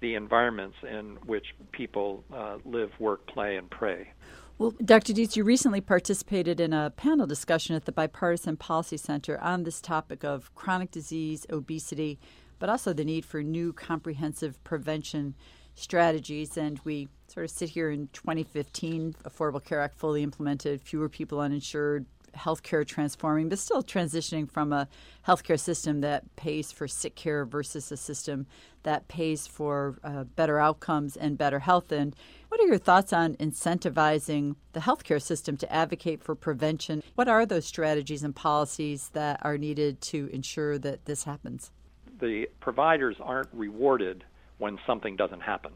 the 0.00 0.14
environments 0.14 0.76
in 0.82 1.16
which 1.26 1.46
people 1.72 2.24
uh, 2.34 2.58
live, 2.64 2.90
work, 2.98 3.26
play, 3.26 3.56
and 3.56 3.70
pray. 3.70 4.12
Well, 4.58 4.74
Dr. 4.82 5.12
Dietz, 5.12 5.36
you 5.36 5.44
recently 5.44 5.80
participated 5.80 6.60
in 6.60 6.72
a 6.72 6.90
panel 6.90 7.26
discussion 7.26 7.76
at 7.76 7.84
the 7.84 7.92
Bipartisan 7.92 8.56
Policy 8.56 8.96
Center 8.96 9.38
on 9.40 9.64
this 9.64 9.80
topic 9.80 10.24
of 10.24 10.54
chronic 10.54 10.90
disease, 10.90 11.46
obesity, 11.50 12.18
but 12.58 12.70
also 12.70 12.92
the 12.92 13.04
need 13.04 13.24
for 13.26 13.42
new 13.42 13.72
comprehensive 13.72 14.62
prevention 14.64 15.34
strategies. 15.74 16.56
And 16.56 16.80
we 16.84 17.08
sort 17.28 17.44
of 17.44 17.50
sit 17.50 17.70
here 17.70 17.90
in 17.90 18.08
2015, 18.14 19.16
Affordable 19.24 19.62
Care 19.62 19.82
Act 19.82 19.98
fully 19.98 20.22
implemented, 20.22 20.82
fewer 20.82 21.10
people 21.10 21.38
uninsured, 21.38 22.06
healthcare 22.36 22.86
transforming, 22.86 23.48
but 23.48 23.58
still 23.58 23.82
transitioning 23.82 24.50
from 24.50 24.72
a 24.72 24.88
healthcare 25.26 25.58
system 25.58 26.00
that 26.02 26.36
pays 26.36 26.72
for 26.72 26.86
sick 26.86 27.14
care 27.14 27.44
versus 27.44 27.90
a 27.90 27.96
system 27.96 28.46
that 28.82 29.08
pays 29.08 29.46
for 29.46 29.98
uh, 30.04 30.24
better 30.24 30.60
outcomes 30.60 31.16
and 31.16 31.36
better 31.36 31.58
health. 31.58 31.90
And 31.90 32.14
what 32.48 32.60
are 32.60 32.66
your 32.66 32.78
thoughts 32.78 33.12
on 33.12 33.34
incentivizing 33.36 34.54
the 34.72 34.80
healthcare 34.80 35.20
system 35.20 35.56
to 35.56 35.72
advocate 35.72 36.22
for 36.22 36.34
prevention? 36.34 37.02
What 37.16 37.28
are 37.28 37.44
those 37.44 37.66
strategies 37.66 38.22
and 38.22 38.34
policies 38.34 39.10
that 39.12 39.40
are 39.42 39.58
needed 39.58 40.00
to 40.02 40.28
ensure 40.32 40.78
that 40.78 41.04
this 41.06 41.24
happens? 41.24 41.72
The 42.20 42.48
providers 42.60 43.16
aren't 43.20 43.48
rewarded 43.52 44.24
when 44.58 44.78
something 44.86 45.16
doesn't 45.16 45.40
happen. 45.40 45.72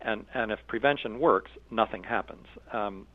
And, 0.00 0.24
and 0.34 0.50
if 0.50 0.58
prevention 0.66 1.18
works, 1.20 1.50
nothing 1.70 2.02
happens. 2.02 2.46
Um, 2.72 3.06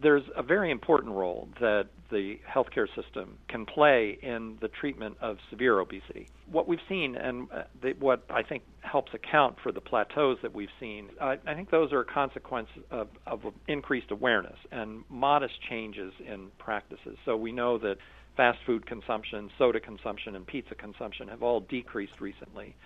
there's 0.00 0.24
a 0.36 0.42
very 0.42 0.70
important 0.70 1.12
role 1.12 1.48
that 1.60 1.88
the 2.12 2.38
healthcare 2.48 2.86
system 2.94 3.38
can 3.48 3.66
play 3.66 4.18
in 4.22 4.58
the 4.60 4.68
treatment 4.68 5.16
of 5.20 5.38
severe 5.50 5.80
obesity. 5.80 6.28
What 6.50 6.68
we've 6.68 6.78
seen, 6.88 7.16
and 7.16 7.48
uh, 7.50 7.62
the, 7.82 7.94
what 7.98 8.22
I 8.30 8.42
think 8.42 8.62
helps 8.82 9.12
account 9.14 9.56
for 9.62 9.72
the 9.72 9.80
plateaus 9.80 10.38
that 10.42 10.54
we've 10.54 10.68
seen, 10.78 11.08
I, 11.20 11.38
I 11.46 11.54
think 11.54 11.70
those 11.70 11.92
are 11.92 12.00
a 12.00 12.04
consequence 12.04 12.68
of, 12.90 13.08
of 13.26 13.40
increased 13.66 14.10
awareness 14.10 14.56
and 14.70 15.02
modest 15.08 15.54
changes 15.68 16.12
in 16.24 16.48
practices. 16.58 17.16
So 17.24 17.36
we 17.36 17.50
know 17.50 17.78
that 17.78 17.96
fast 18.36 18.58
food 18.66 18.86
consumption, 18.86 19.50
soda 19.58 19.80
consumption, 19.80 20.36
and 20.36 20.46
pizza 20.46 20.74
consumption 20.74 21.28
have 21.28 21.42
all 21.42 21.60
decreased 21.60 22.20
recently. 22.20 22.76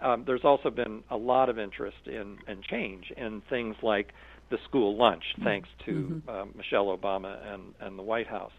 Um, 0.00 0.24
there's 0.26 0.44
also 0.44 0.70
been 0.70 1.04
a 1.10 1.16
lot 1.16 1.48
of 1.48 1.58
interest 1.58 1.98
in 2.06 2.38
and 2.48 2.62
change 2.64 3.12
in 3.16 3.42
things 3.48 3.76
like 3.82 4.08
the 4.50 4.58
school 4.68 4.96
lunch, 4.96 5.24
thanks 5.42 5.68
to 5.86 5.92
mm-hmm. 5.92 6.28
uh, 6.28 6.44
Michelle 6.56 6.96
Obama 6.96 7.38
and, 7.52 7.74
and 7.80 7.98
the 7.98 8.02
White 8.02 8.26
House. 8.26 8.52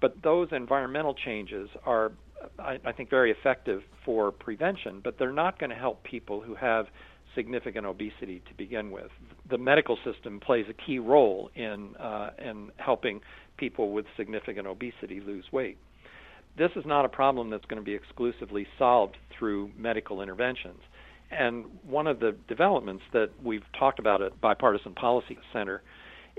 But 0.00 0.22
those 0.22 0.48
environmental 0.52 1.14
changes 1.14 1.68
are, 1.84 2.12
I, 2.58 2.78
I 2.84 2.92
think, 2.92 3.10
very 3.10 3.30
effective 3.30 3.82
for 4.04 4.30
prevention, 4.30 5.00
but 5.02 5.18
they're 5.18 5.32
not 5.32 5.58
going 5.58 5.70
to 5.70 5.76
help 5.76 6.04
people 6.04 6.40
who 6.40 6.54
have 6.54 6.86
significant 7.34 7.86
obesity 7.86 8.42
to 8.48 8.54
begin 8.56 8.90
with. 8.90 9.10
The 9.50 9.58
medical 9.58 9.98
system 10.04 10.40
plays 10.40 10.66
a 10.68 10.72
key 10.72 10.98
role 10.98 11.50
in 11.54 11.94
uh, 11.96 12.30
in 12.38 12.70
helping 12.76 13.20
people 13.56 13.92
with 13.92 14.06
significant 14.16 14.66
obesity 14.66 15.20
lose 15.20 15.44
weight. 15.52 15.78
This 16.56 16.70
is 16.74 16.84
not 16.86 17.04
a 17.04 17.08
problem 17.08 17.50
that's 17.50 17.64
going 17.66 17.80
to 17.80 17.84
be 17.84 17.94
exclusively 17.94 18.66
solved 18.78 19.16
through 19.36 19.70
medical 19.76 20.22
interventions. 20.22 20.80
And 21.30 21.66
one 21.86 22.06
of 22.06 22.20
the 22.20 22.34
developments 22.48 23.04
that 23.12 23.30
we've 23.42 23.62
talked 23.78 23.98
about 23.98 24.22
at 24.22 24.40
Bipartisan 24.40 24.94
Policy 24.94 25.38
Center 25.52 25.82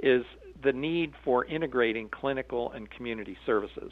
is 0.02 0.24
the 0.64 0.72
need 0.72 1.14
for 1.24 1.46
integrating 1.46 2.10
clinical 2.10 2.72
and 2.72 2.90
community 2.92 3.38
services 3.46 3.92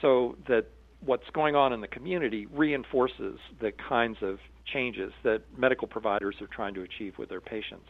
so 0.00 0.36
that 0.48 0.66
what's 1.04 1.28
going 1.32 1.56
on 1.56 1.72
in 1.72 1.80
the 1.80 1.88
community 1.88 2.46
reinforces 2.46 3.38
the 3.60 3.72
kinds 3.88 4.18
of 4.22 4.38
changes 4.72 5.12
that 5.24 5.42
medical 5.56 5.88
providers 5.88 6.36
are 6.40 6.46
trying 6.46 6.74
to 6.74 6.82
achieve 6.82 7.14
with 7.18 7.28
their 7.28 7.40
patients. 7.40 7.86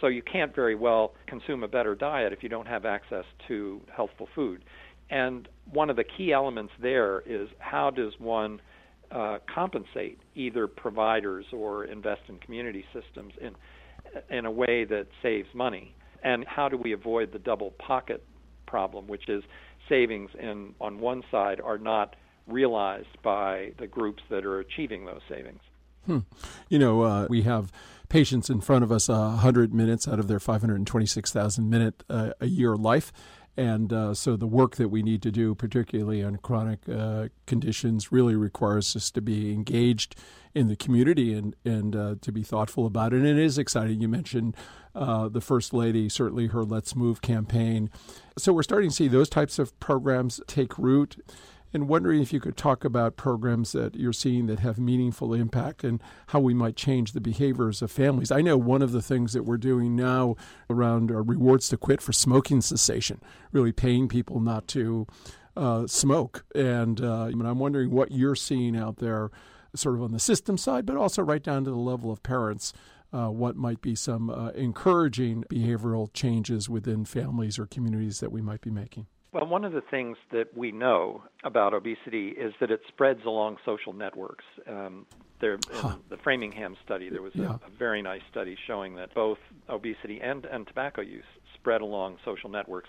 So 0.00 0.06
you 0.06 0.22
can't 0.22 0.54
very 0.54 0.76
well 0.76 1.14
consume 1.26 1.64
a 1.64 1.68
better 1.68 1.94
diet 1.94 2.32
if 2.32 2.42
you 2.42 2.48
don't 2.48 2.68
have 2.68 2.84
access 2.84 3.24
to 3.48 3.80
healthful 3.94 4.28
food. 4.34 4.64
And 5.10 5.48
one 5.70 5.90
of 5.90 5.96
the 5.96 6.04
key 6.04 6.32
elements 6.32 6.72
there 6.80 7.22
is 7.26 7.48
how 7.58 7.90
does 7.90 8.12
one 8.18 8.60
uh, 9.10 9.38
compensate 9.52 10.18
either 10.34 10.66
providers 10.66 11.46
or 11.52 11.86
invest 11.86 12.22
in 12.28 12.38
community 12.38 12.84
systems 12.92 13.32
in 13.40 13.54
in 14.30 14.46
a 14.46 14.50
way 14.50 14.84
that 14.84 15.06
saves 15.22 15.48
money? 15.54 15.94
And 16.22 16.44
how 16.46 16.68
do 16.68 16.76
we 16.76 16.92
avoid 16.92 17.32
the 17.32 17.38
double 17.38 17.70
pocket 17.72 18.24
problem, 18.66 19.06
which 19.06 19.28
is 19.28 19.42
savings 19.88 20.30
in 20.38 20.74
on 20.80 20.98
one 20.98 21.22
side 21.30 21.60
are 21.60 21.78
not 21.78 22.16
realized 22.46 23.20
by 23.22 23.72
the 23.78 23.86
groups 23.86 24.22
that 24.30 24.44
are 24.44 24.60
achieving 24.60 25.04
those 25.04 25.20
savings? 25.28 25.60
Hmm. 26.06 26.20
You 26.68 26.78
know, 26.78 27.02
uh, 27.02 27.26
we 27.28 27.42
have 27.42 27.70
patients 28.08 28.48
in 28.48 28.60
front 28.60 28.82
of 28.82 28.90
us 28.90 29.08
uh, 29.08 29.12
100 29.12 29.74
minutes 29.74 30.08
out 30.08 30.18
of 30.18 30.28
their 30.28 30.40
526,000 30.40 31.68
minute 31.68 32.02
uh, 32.08 32.30
a 32.40 32.46
year 32.46 32.76
life. 32.76 33.12
And 33.58 33.92
uh, 33.92 34.14
so 34.14 34.36
the 34.36 34.46
work 34.46 34.76
that 34.76 34.88
we 34.88 35.02
need 35.02 35.20
to 35.22 35.32
do, 35.32 35.54
particularly 35.54 36.22
on 36.22 36.36
chronic 36.36 36.88
uh, 36.88 37.26
conditions, 37.46 38.12
really 38.12 38.36
requires 38.36 38.94
us 38.94 39.10
to 39.10 39.20
be 39.20 39.52
engaged 39.52 40.14
in 40.58 40.68
the 40.68 40.76
community 40.76 41.32
and, 41.32 41.54
and 41.64 41.94
uh, 41.94 42.14
to 42.20 42.32
be 42.32 42.42
thoughtful 42.42 42.84
about 42.84 43.12
it. 43.12 43.18
And 43.18 43.26
it 43.26 43.38
is 43.38 43.58
exciting. 43.58 44.00
You 44.00 44.08
mentioned 44.08 44.56
uh, 44.94 45.28
the 45.28 45.40
First 45.40 45.72
Lady, 45.72 46.08
certainly 46.08 46.48
her 46.48 46.64
Let's 46.64 46.96
Move 46.96 47.22
campaign. 47.22 47.90
So 48.36 48.52
we're 48.52 48.64
starting 48.64 48.90
to 48.90 48.96
see 48.96 49.08
those 49.08 49.28
types 49.28 49.58
of 49.58 49.78
programs 49.78 50.40
take 50.48 50.76
root 50.76 51.24
and 51.72 51.86
wondering 51.86 52.22
if 52.22 52.32
you 52.32 52.40
could 52.40 52.56
talk 52.56 52.84
about 52.84 53.16
programs 53.16 53.72
that 53.72 53.94
you're 53.94 54.12
seeing 54.12 54.46
that 54.46 54.58
have 54.58 54.78
meaningful 54.78 55.34
impact 55.34 55.84
and 55.84 56.02
how 56.28 56.40
we 56.40 56.54
might 56.54 56.76
change 56.76 57.12
the 57.12 57.20
behaviors 57.20 57.82
of 57.82 57.90
families. 57.90 58.32
I 58.32 58.40
know 58.40 58.56
one 58.56 58.82
of 58.82 58.90
the 58.90 59.02
things 59.02 59.34
that 59.34 59.44
we're 59.44 59.58
doing 59.58 59.94
now 59.94 60.34
around 60.68 61.10
rewards 61.10 61.68
to 61.68 61.76
quit 61.76 62.00
for 62.00 62.12
smoking 62.12 62.62
cessation, 62.62 63.20
really 63.52 63.72
paying 63.72 64.08
people 64.08 64.40
not 64.40 64.66
to 64.68 65.06
uh, 65.56 65.86
smoke. 65.86 66.44
And, 66.54 67.00
uh, 67.00 67.24
and 67.24 67.46
I'm 67.46 67.58
wondering 67.58 67.90
what 67.90 68.12
you're 68.12 68.34
seeing 68.34 68.76
out 68.76 68.96
there, 68.96 69.30
sort 69.74 69.94
of 69.94 70.02
on 70.02 70.12
the 70.12 70.18
system 70.18 70.56
side, 70.56 70.86
but 70.86 70.96
also 70.96 71.22
right 71.22 71.42
down 71.42 71.64
to 71.64 71.70
the 71.70 71.76
level 71.76 72.10
of 72.10 72.22
parents. 72.22 72.72
Uh, 73.10 73.28
what 73.28 73.56
might 73.56 73.80
be 73.80 73.94
some 73.94 74.28
uh, 74.28 74.50
encouraging 74.50 75.42
behavioral 75.44 76.12
changes 76.12 76.68
within 76.68 77.06
families 77.06 77.58
or 77.58 77.64
communities 77.64 78.20
that 78.20 78.30
we 78.30 78.42
might 78.42 78.60
be 78.60 78.70
making? 78.70 79.06
Well, 79.32 79.46
one 79.46 79.64
of 79.64 79.72
the 79.72 79.82
things 79.82 80.16
that 80.32 80.56
we 80.56 80.72
know 80.72 81.22
about 81.44 81.74
obesity 81.74 82.28
is 82.28 82.54
that 82.60 82.70
it 82.70 82.80
spreads 82.88 83.20
along 83.26 83.58
social 83.64 83.92
networks. 83.92 84.44
Um, 84.66 85.06
there, 85.40 85.58
huh. 85.72 85.96
the 86.08 86.16
Framingham 86.16 86.76
study, 86.84 87.10
there 87.10 87.22
was 87.22 87.32
yeah. 87.34 87.44
a, 87.44 87.66
a, 87.66 87.70
very 87.78 88.02
nice 88.02 88.22
study 88.30 88.56
showing 88.66 88.96
that 88.96 89.14
both 89.14 89.38
obesity 89.68 90.20
and, 90.20 90.44
and 90.46 90.66
tobacco 90.66 91.02
use 91.02 91.24
spread 91.54 91.80
along 91.80 92.16
social 92.24 92.50
networks. 92.50 92.88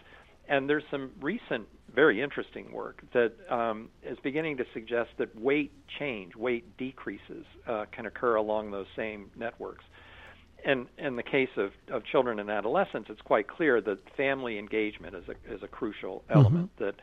And 0.49 0.67
there's 0.67 0.83
some 0.89 1.11
recent, 1.21 1.67
very 1.93 2.21
interesting 2.21 2.71
work 2.71 3.03
that 3.13 3.33
um, 3.49 3.89
is 4.03 4.17
beginning 4.23 4.57
to 4.57 4.65
suggest 4.73 5.11
that 5.19 5.39
weight 5.39 5.71
change, 5.99 6.35
weight 6.35 6.75
decreases, 6.77 7.45
uh, 7.67 7.85
can 7.91 8.05
occur 8.07 8.35
along 8.35 8.71
those 8.71 8.87
same 8.95 9.29
networks 9.35 9.85
And 10.65 10.87
in 10.97 11.15
the 11.15 11.23
case 11.23 11.49
of, 11.57 11.71
of 11.91 12.03
children 12.05 12.39
and 12.39 12.49
adolescents, 12.49 13.09
it's 13.09 13.21
quite 13.21 13.47
clear 13.47 13.81
that 13.81 13.99
family 14.15 14.57
engagement 14.59 15.15
is 15.15 15.23
a 15.27 15.53
is 15.53 15.63
a 15.63 15.67
crucial 15.67 16.23
mm-hmm. 16.29 16.37
element. 16.37 16.69
Mm-hmm. 16.77 16.83
That 16.85 16.95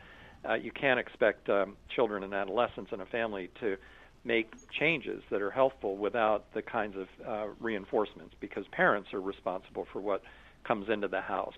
uh, 0.49 0.53
you 0.55 0.71
can't 0.71 0.99
expect 0.99 1.49
um, 1.49 1.75
children 1.93 2.23
and 2.23 2.33
adolescents 2.33 2.91
in 2.93 3.01
a 3.01 3.05
family 3.05 3.49
to 3.59 3.77
make 4.23 4.53
changes 4.69 5.23
that 5.31 5.41
are 5.41 5.51
helpful 5.51 5.97
without 5.97 6.53
the 6.53 6.61
kinds 6.61 6.95
of 6.97 7.07
uh, 7.25 7.47
reinforcements, 7.59 8.35
because 8.39 8.65
parents 8.71 9.13
are 9.13 9.21
responsible 9.21 9.87
for 9.91 10.01
what 10.01 10.21
comes 10.63 10.89
into 10.89 11.07
the 11.07 11.21
house. 11.21 11.53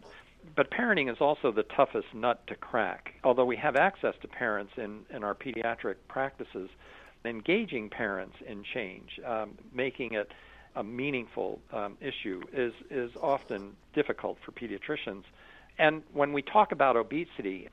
But 0.55 0.71
parenting 0.71 1.11
is 1.11 1.17
also 1.19 1.51
the 1.51 1.63
toughest 1.63 2.07
nut 2.13 2.45
to 2.47 2.55
crack. 2.55 3.13
Although 3.23 3.45
we 3.45 3.57
have 3.57 3.75
access 3.75 4.15
to 4.21 4.27
parents 4.27 4.73
in, 4.77 5.01
in 5.13 5.23
our 5.23 5.35
pediatric 5.35 5.95
practices, 6.07 6.69
engaging 7.25 7.89
parents 7.89 8.35
in 8.45 8.63
change, 8.73 9.19
um, 9.25 9.57
making 9.73 10.13
it 10.13 10.31
a 10.75 10.83
meaningful 10.83 11.59
um, 11.73 11.97
issue 11.99 12.41
is 12.53 12.73
is 12.89 13.11
often 13.21 13.75
difficult 13.93 14.37
for 14.45 14.51
pediatricians. 14.51 15.23
And 15.77 16.03
when 16.13 16.33
we 16.33 16.41
talk 16.41 16.71
about 16.71 16.95
obesity, 16.95 17.69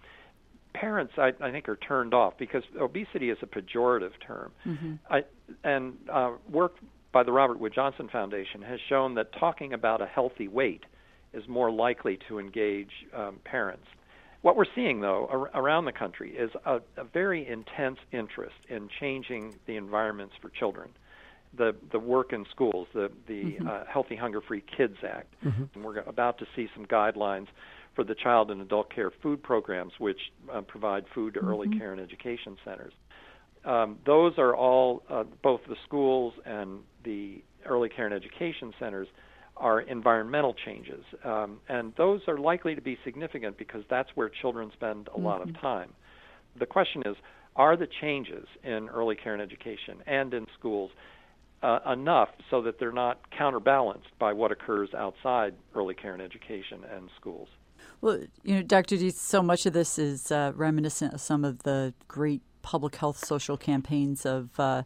parents 0.73 1.15
I, 1.19 1.33
I 1.41 1.51
think 1.51 1.69
are 1.69 1.77
turned 1.77 2.15
off 2.15 2.35
because 2.39 2.63
obesity 2.81 3.31
is 3.31 3.39
a 3.43 3.47
pejorative 3.47 4.13
term. 4.27 4.53
Mm-hmm. 4.65 4.95
I, 5.11 5.25
and 5.65 5.97
uh, 6.13 6.33
work 6.51 6.77
by 7.13 7.23
the 7.23 7.33
Robert 7.33 7.59
Wood 7.59 7.73
Johnson 7.75 8.09
Foundation 8.11 8.63
has 8.63 8.79
shown 8.89 9.15
that 9.15 9.33
talking 9.39 9.73
about 9.73 10.01
a 10.01 10.07
healthy 10.07 10.49
weight 10.49 10.85
is 11.37 11.47
more 11.49 11.71
likely 11.71 12.19
to 12.28 12.38
engage 12.38 12.90
um, 13.14 13.38
parents. 13.45 13.87
What 14.43 14.57
we're 14.57 14.64
seeing, 14.75 15.00
though, 15.00 15.28
ar- 15.31 15.50
around 15.61 15.85
the 15.85 15.93
country 15.93 16.31
is 16.37 16.50
a, 16.64 16.76
a 16.97 17.05
very 17.05 17.47
intense 17.47 17.99
interest 18.12 18.57
in 18.69 18.88
changing 19.00 19.55
the 19.66 19.76
environments 19.76 20.35
for 20.40 20.50
children 20.50 20.90
the 21.57 21.75
the 21.93 21.99
work 21.99 22.33
in 22.33 22.45
schools, 22.50 22.88
the 22.95 23.11
the 23.26 23.43
mm-hmm. 23.43 23.69
uh, 23.69 23.81
Healthy 23.90 24.16
Hunger 24.16 24.40
Free 24.40 24.62
Kids 24.76 24.97
Act. 25.02 25.35
Mm-hmm. 25.45 25.64
And 25.75 25.85
we're 25.85 26.00
about 26.00 26.38
to 26.38 26.47
see 26.55 26.69
some 26.75 26.87
guidelines 26.87 27.47
for 27.95 28.05
the 28.05 28.14
child 28.14 28.50
and 28.50 28.61
adult 28.61 28.95
care 28.95 29.11
food 29.23 29.43
programs, 29.43 29.93
which 29.99 30.19
uh, 30.52 30.61
provide 30.62 31.05
food 31.14 31.35
to 31.35 31.40
mm-hmm. 31.40 31.49
early 31.49 31.78
care 31.78 31.93
and 31.93 32.00
education 32.00 32.57
centers. 32.64 32.93
Um, 33.64 33.99
those 34.07 34.35
are 34.38 34.55
all 34.55 35.02
uh, 35.11 35.25
both 35.43 35.61
the 35.69 35.76
schools 35.85 36.35
and 36.45 36.81
the 37.05 37.43
early 37.64 37.88
care 37.88 38.07
and 38.07 38.14
education 38.14 38.73
centers 38.78 39.09
are 39.57 39.81
environmental 39.81 40.55
changes, 40.65 41.05
um, 41.25 41.59
and 41.69 41.95
those 41.97 42.21
are 42.29 42.39
likely 42.39 42.75
to 42.75 42.81
be 42.83 42.99
significant 43.05 43.57
because 43.57 43.83
that's 43.89 44.11
where 44.15 44.29
children 44.29 44.71
spend 44.75 45.09
a 45.15 45.19
lot 45.19 45.41
of 45.41 45.49
mm-hmm. 45.49 45.61
time. 45.61 45.93
The 46.59 46.67
question 46.67 47.03
is, 47.07 47.17
are 47.57 47.77
the 47.77 47.89
changes 48.01 48.47
in 48.63 48.89
early 48.89 49.17
care 49.17 49.33
and 49.33 49.43
education 49.43 50.03
and 50.07 50.35
in 50.35 50.47
schools 50.59 50.91
uh, 51.63 51.79
enough 51.93 52.29
so 52.51 52.63
that 52.63 52.79
they're 52.79 52.93
not 52.93 53.19
counterbalanced 53.37 54.11
by 54.19 54.33
what 54.33 54.53
occurs 54.53 54.91
outside 54.95 55.55
early 55.75 55.95
care 55.95 56.13
and 56.13 56.23
education 56.23 56.85
and 56.95 57.09
schools. 57.19 57.49
Well, 58.01 58.21
you 58.43 58.57
know, 58.57 58.63
Dr. 58.63 58.97
D, 58.97 59.11
so 59.11 59.43
much 59.43 59.67
of 59.67 59.73
this 59.73 59.99
is 59.99 60.31
uh, 60.31 60.53
reminiscent 60.55 61.15
of 61.15 61.21
some 61.21 61.45
of 61.45 61.63
the 61.63 61.95
great 62.09 62.43
public 62.63 62.97
health 62.97 63.25
social 63.25 63.57
campaigns 63.57 64.27
of 64.27 64.59
uh, 64.61 64.83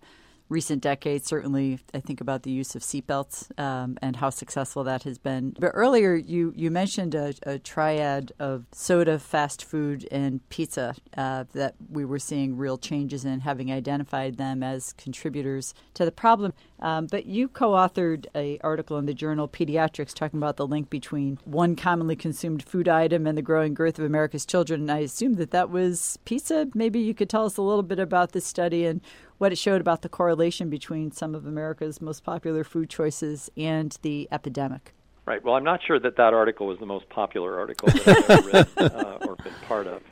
recent 0.50 0.82
decades. 0.82 1.26
Certainly, 1.26 1.78
I 1.94 2.00
think 2.00 2.20
about 2.20 2.42
the 2.42 2.50
use 2.50 2.74
of 2.74 2.82
seatbelts 2.82 3.58
um, 3.58 3.96
and 4.02 4.16
how 4.16 4.28
successful 4.28 4.84
that 4.84 5.04
has 5.04 5.16
been. 5.16 5.56
But 5.58 5.70
earlier, 5.72 6.14
you, 6.14 6.52
you 6.56 6.70
mentioned 6.70 7.14
a, 7.14 7.32
a 7.44 7.58
triad 7.58 8.32
of 8.38 8.66
soda, 8.72 9.18
fast 9.18 9.64
food, 9.64 10.06
and 10.10 10.46
pizza 10.50 10.94
uh, 11.16 11.44
that 11.54 11.76
we 11.88 12.04
were 12.04 12.18
seeing 12.18 12.56
real 12.56 12.76
changes 12.76 13.24
in, 13.24 13.40
having 13.40 13.72
identified 13.72 14.36
them 14.36 14.62
as 14.62 14.92
contributors 14.94 15.72
to 15.94 16.04
the 16.04 16.12
problem. 16.12 16.52
Um, 16.80 17.06
but 17.06 17.26
you 17.26 17.48
co-authored 17.48 18.26
a 18.34 18.58
article 18.62 18.98
in 18.98 19.06
the 19.06 19.14
journal 19.14 19.48
Pediatrics 19.48 20.14
talking 20.14 20.38
about 20.38 20.56
the 20.56 20.66
link 20.66 20.90
between 20.90 21.38
one 21.44 21.76
commonly 21.76 22.16
consumed 22.16 22.62
food 22.62 22.88
item 22.88 23.26
and 23.26 23.38
the 23.38 23.42
growing 23.42 23.74
girth 23.74 23.98
of 23.98 24.04
America's 24.04 24.46
children. 24.46 24.80
And 24.80 24.90
I 24.90 24.98
assume 24.98 25.34
that 25.34 25.52
that 25.52 25.70
was 25.70 26.18
pizza. 26.24 26.68
Maybe 26.74 26.98
you 26.98 27.14
could 27.14 27.28
tell 27.28 27.44
us 27.44 27.56
a 27.56 27.62
little 27.62 27.82
bit 27.82 27.98
about 27.98 28.32
this 28.32 28.46
study 28.46 28.86
and 28.86 29.00
what 29.40 29.52
it 29.52 29.56
showed 29.56 29.80
about 29.80 30.02
the 30.02 30.08
correlation 30.08 30.68
between 30.68 31.10
some 31.10 31.34
of 31.34 31.46
America's 31.46 31.98
most 32.02 32.22
popular 32.22 32.62
food 32.62 32.90
choices 32.90 33.50
and 33.56 33.96
the 34.02 34.28
epidemic. 34.30 34.92
Right. 35.24 35.42
Well, 35.42 35.54
I'm 35.54 35.64
not 35.64 35.80
sure 35.82 35.98
that 35.98 36.18
that 36.18 36.34
article 36.34 36.66
was 36.66 36.78
the 36.78 36.84
most 36.84 37.08
popular 37.08 37.58
article 37.58 37.88
that 37.88 38.06
I've 38.06 38.30
ever 38.30 38.50
read 38.50 38.68
uh, 38.92 39.26
or 39.26 39.36
been 39.36 39.54
part 39.66 39.86
of, 39.86 40.02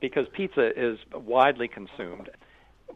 because 0.00 0.26
pizza 0.32 0.72
is 0.76 0.98
widely 1.14 1.68
consumed. 1.68 2.30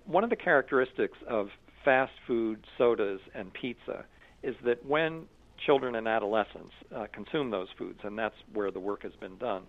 One 0.04 0.24
of 0.24 0.30
the 0.30 0.36
characteristics 0.36 1.16
of 1.28 1.50
fast 1.84 2.12
food, 2.26 2.66
sodas, 2.76 3.20
and 3.32 3.52
pizza 3.52 4.04
is 4.42 4.56
that 4.64 4.84
when 4.84 5.26
children 5.64 5.94
and 5.94 6.08
adolescents 6.08 6.72
uh, 6.92 7.06
consume 7.12 7.52
those 7.52 7.68
foods, 7.78 8.00
and 8.02 8.18
that's 8.18 8.34
where 8.52 8.72
the 8.72 8.80
work 8.80 9.04
has 9.04 9.12
been 9.20 9.38
done, 9.38 9.62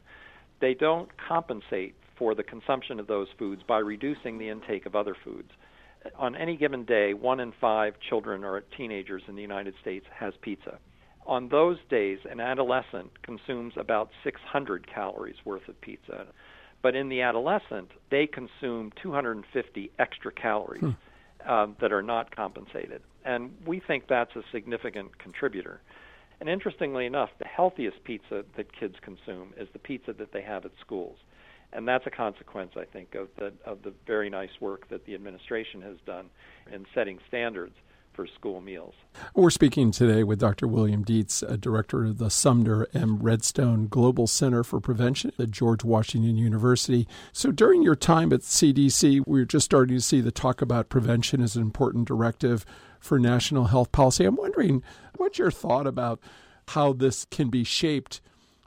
they 0.59 0.73
don't 0.73 1.09
compensate 1.27 1.93
for 2.17 2.33
the 2.33 2.43
consumption 2.43 2.99
of 2.99 3.05
those 3.05 3.27
foods 3.37 3.61
by 3.67 3.77
reducing 3.77 4.39
the 4.39 4.49
intake 4.49 4.87
of 4.87 4.95
other 4.95 5.15
foods 5.23 5.51
on 6.17 6.35
any 6.35 6.55
given 6.55 6.85
day, 6.85 7.13
one 7.13 7.39
in 7.39 7.53
five 7.59 7.95
children 8.07 8.43
or 8.43 8.61
teenagers 8.77 9.23
in 9.27 9.35
the 9.35 9.41
United 9.41 9.73
States 9.81 10.05
has 10.17 10.33
pizza. 10.41 10.79
On 11.25 11.49
those 11.49 11.77
days, 11.89 12.19
an 12.29 12.39
adolescent 12.39 13.21
consumes 13.21 13.73
about 13.77 14.09
600 14.23 14.87
calories 14.87 15.35
worth 15.45 15.67
of 15.67 15.79
pizza. 15.81 16.25
But 16.81 16.95
in 16.95 17.09
the 17.09 17.21
adolescent, 17.21 17.89
they 18.09 18.25
consume 18.25 18.91
250 19.01 19.91
extra 19.99 20.31
calories 20.31 20.81
hmm. 20.81 20.91
uh, 21.47 21.67
that 21.81 21.91
are 21.91 22.01
not 22.01 22.35
compensated. 22.35 23.01
And 23.25 23.51
we 23.65 23.81
think 23.85 24.05
that's 24.07 24.35
a 24.35 24.41
significant 24.51 25.19
contributor. 25.19 25.81
And 26.39 26.47
interestingly 26.47 27.05
enough, 27.05 27.29
the 27.37 27.45
healthiest 27.45 28.03
pizza 28.05 28.45
that 28.55 28.67
kids 28.79 28.95
consume 29.01 29.53
is 29.57 29.67
the 29.73 29.79
pizza 29.79 30.13
that 30.13 30.31
they 30.31 30.41
have 30.41 30.63
at 30.65 30.71
schools 30.79 31.17
and 31.73 31.87
that's 31.87 32.05
a 32.07 32.11
consequence, 32.11 32.71
I 32.75 32.85
think, 32.85 33.15
of 33.15 33.29
the 33.37 33.53
of 33.65 33.83
the 33.83 33.93
very 34.07 34.29
nice 34.29 34.49
work 34.59 34.87
that 34.89 35.05
the 35.05 35.15
administration 35.15 35.81
has 35.81 35.97
done 36.05 36.29
in 36.71 36.85
setting 36.93 37.19
standards 37.27 37.75
for 38.13 38.27
school 38.27 38.59
meals. 38.59 38.95
We're 39.33 39.49
speaking 39.49 39.91
today 39.91 40.23
with 40.23 40.39
Dr. 40.39 40.67
William 40.67 41.03
Dietz, 41.03 41.41
director 41.59 42.05
of 42.05 42.17
the 42.17 42.29
Sumner 42.29 42.87
M. 42.93 43.19
Redstone 43.19 43.87
Global 43.87 44.27
Center 44.27 44.63
for 44.63 44.81
Prevention 44.81 45.31
at 45.39 45.51
George 45.51 45.83
Washington 45.83 46.35
University. 46.35 47.07
So, 47.31 47.51
during 47.51 47.81
your 47.81 47.95
time 47.95 48.33
at 48.33 48.41
CDC, 48.41 49.23
we 49.25 49.41
are 49.41 49.45
just 49.45 49.65
starting 49.65 49.95
to 49.95 50.01
see 50.01 50.21
the 50.21 50.31
talk 50.31 50.61
about 50.61 50.89
prevention 50.89 51.41
as 51.41 51.55
an 51.55 51.61
important 51.61 52.07
directive 52.07 52.65
for 52.99 53.19
national 53.19 53.65
health 53.65 53.91
policy. 53.91 54.25
I'm 54.25 54.35
wondering 54.35 54.83
what's 55.15 55.39
your 55.39 55.51
thought 55.51 55.87
about 55.87 56.19
how 56.69 56.93
this 56.93 57.25
can 57.25 57.49
be 57.49 57.63
shaped. 57.63 58.21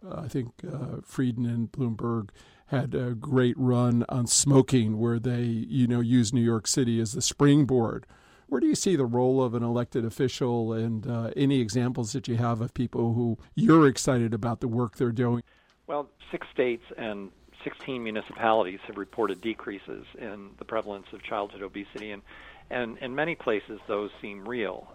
Uh, 0.05 0.23
I 0.23 0.29
think 0.29 0.53
uh, 0.67 1.03
Frieden 1.05 1.47
and 1.47 1.71
Bloomberg 1.71 2.31
had 2.73 2.95
a 2.95 3.15
great 3.15 3.55
run 3.59 4.03
on 4.09 4.27
smoking 4.27 4.99
where 4.99 5.19
they, 5.19 5.43
you 5.43 5.87
know, 5.87 6.01
used 6.01 6.33
New 6.33 6.41
York 6.41 6.67
City 6.67 6.99
as 7.01 7.13
the 7.13 7.21
springboard. 7.21 8.07
Where 8.49 8.61
do 8.61 8.67
you 8.67 8.75
see 8.75 8.97
the 8.97 9.05
role 9.05 9.43
of 9.43 9.55
an 9.55 9.63
elected 9.63 10.07
official 10.07 10.73
and 10.73 11.07
uh, 11.07 11.31
any 11.37 11.61
examples 11.61 12.13
that 12.15 12.29
you 12.29 12.37
have 12.37 12.63
of 12.63 12.73
people 12.73 13.13
who 13.13 13.39
you're 13.55 13.87
excited 13.87 14.33
about 14.33 14.61
the 14.61 14.69
work 14.69 14.97
they're 14.97 15.13
doing? 15.13 15.43
Well, 15.87 16.09
six 16.31 16.47
states 16.51 16.85
and 16.97 17.31
16 17.63 18.03
municipalities 18.03 18.81
have 18.87 18.97
reported 18.97 19.43
decreases 19.43 20.07
in 20.19 20.51
the 20.59 20.65
prevalence 20.65 21.07
of 21.13 21.23
childhood 21.23 21.63
obesity, 21.63 22.11
and, 22.11 22.23
and 22.71 22.97
in 22.99 23.15
many 23.15 23.35
places 23.35 23.81
those 23.87 24.11
seem 24.23 24.49
real. 24.49 24.89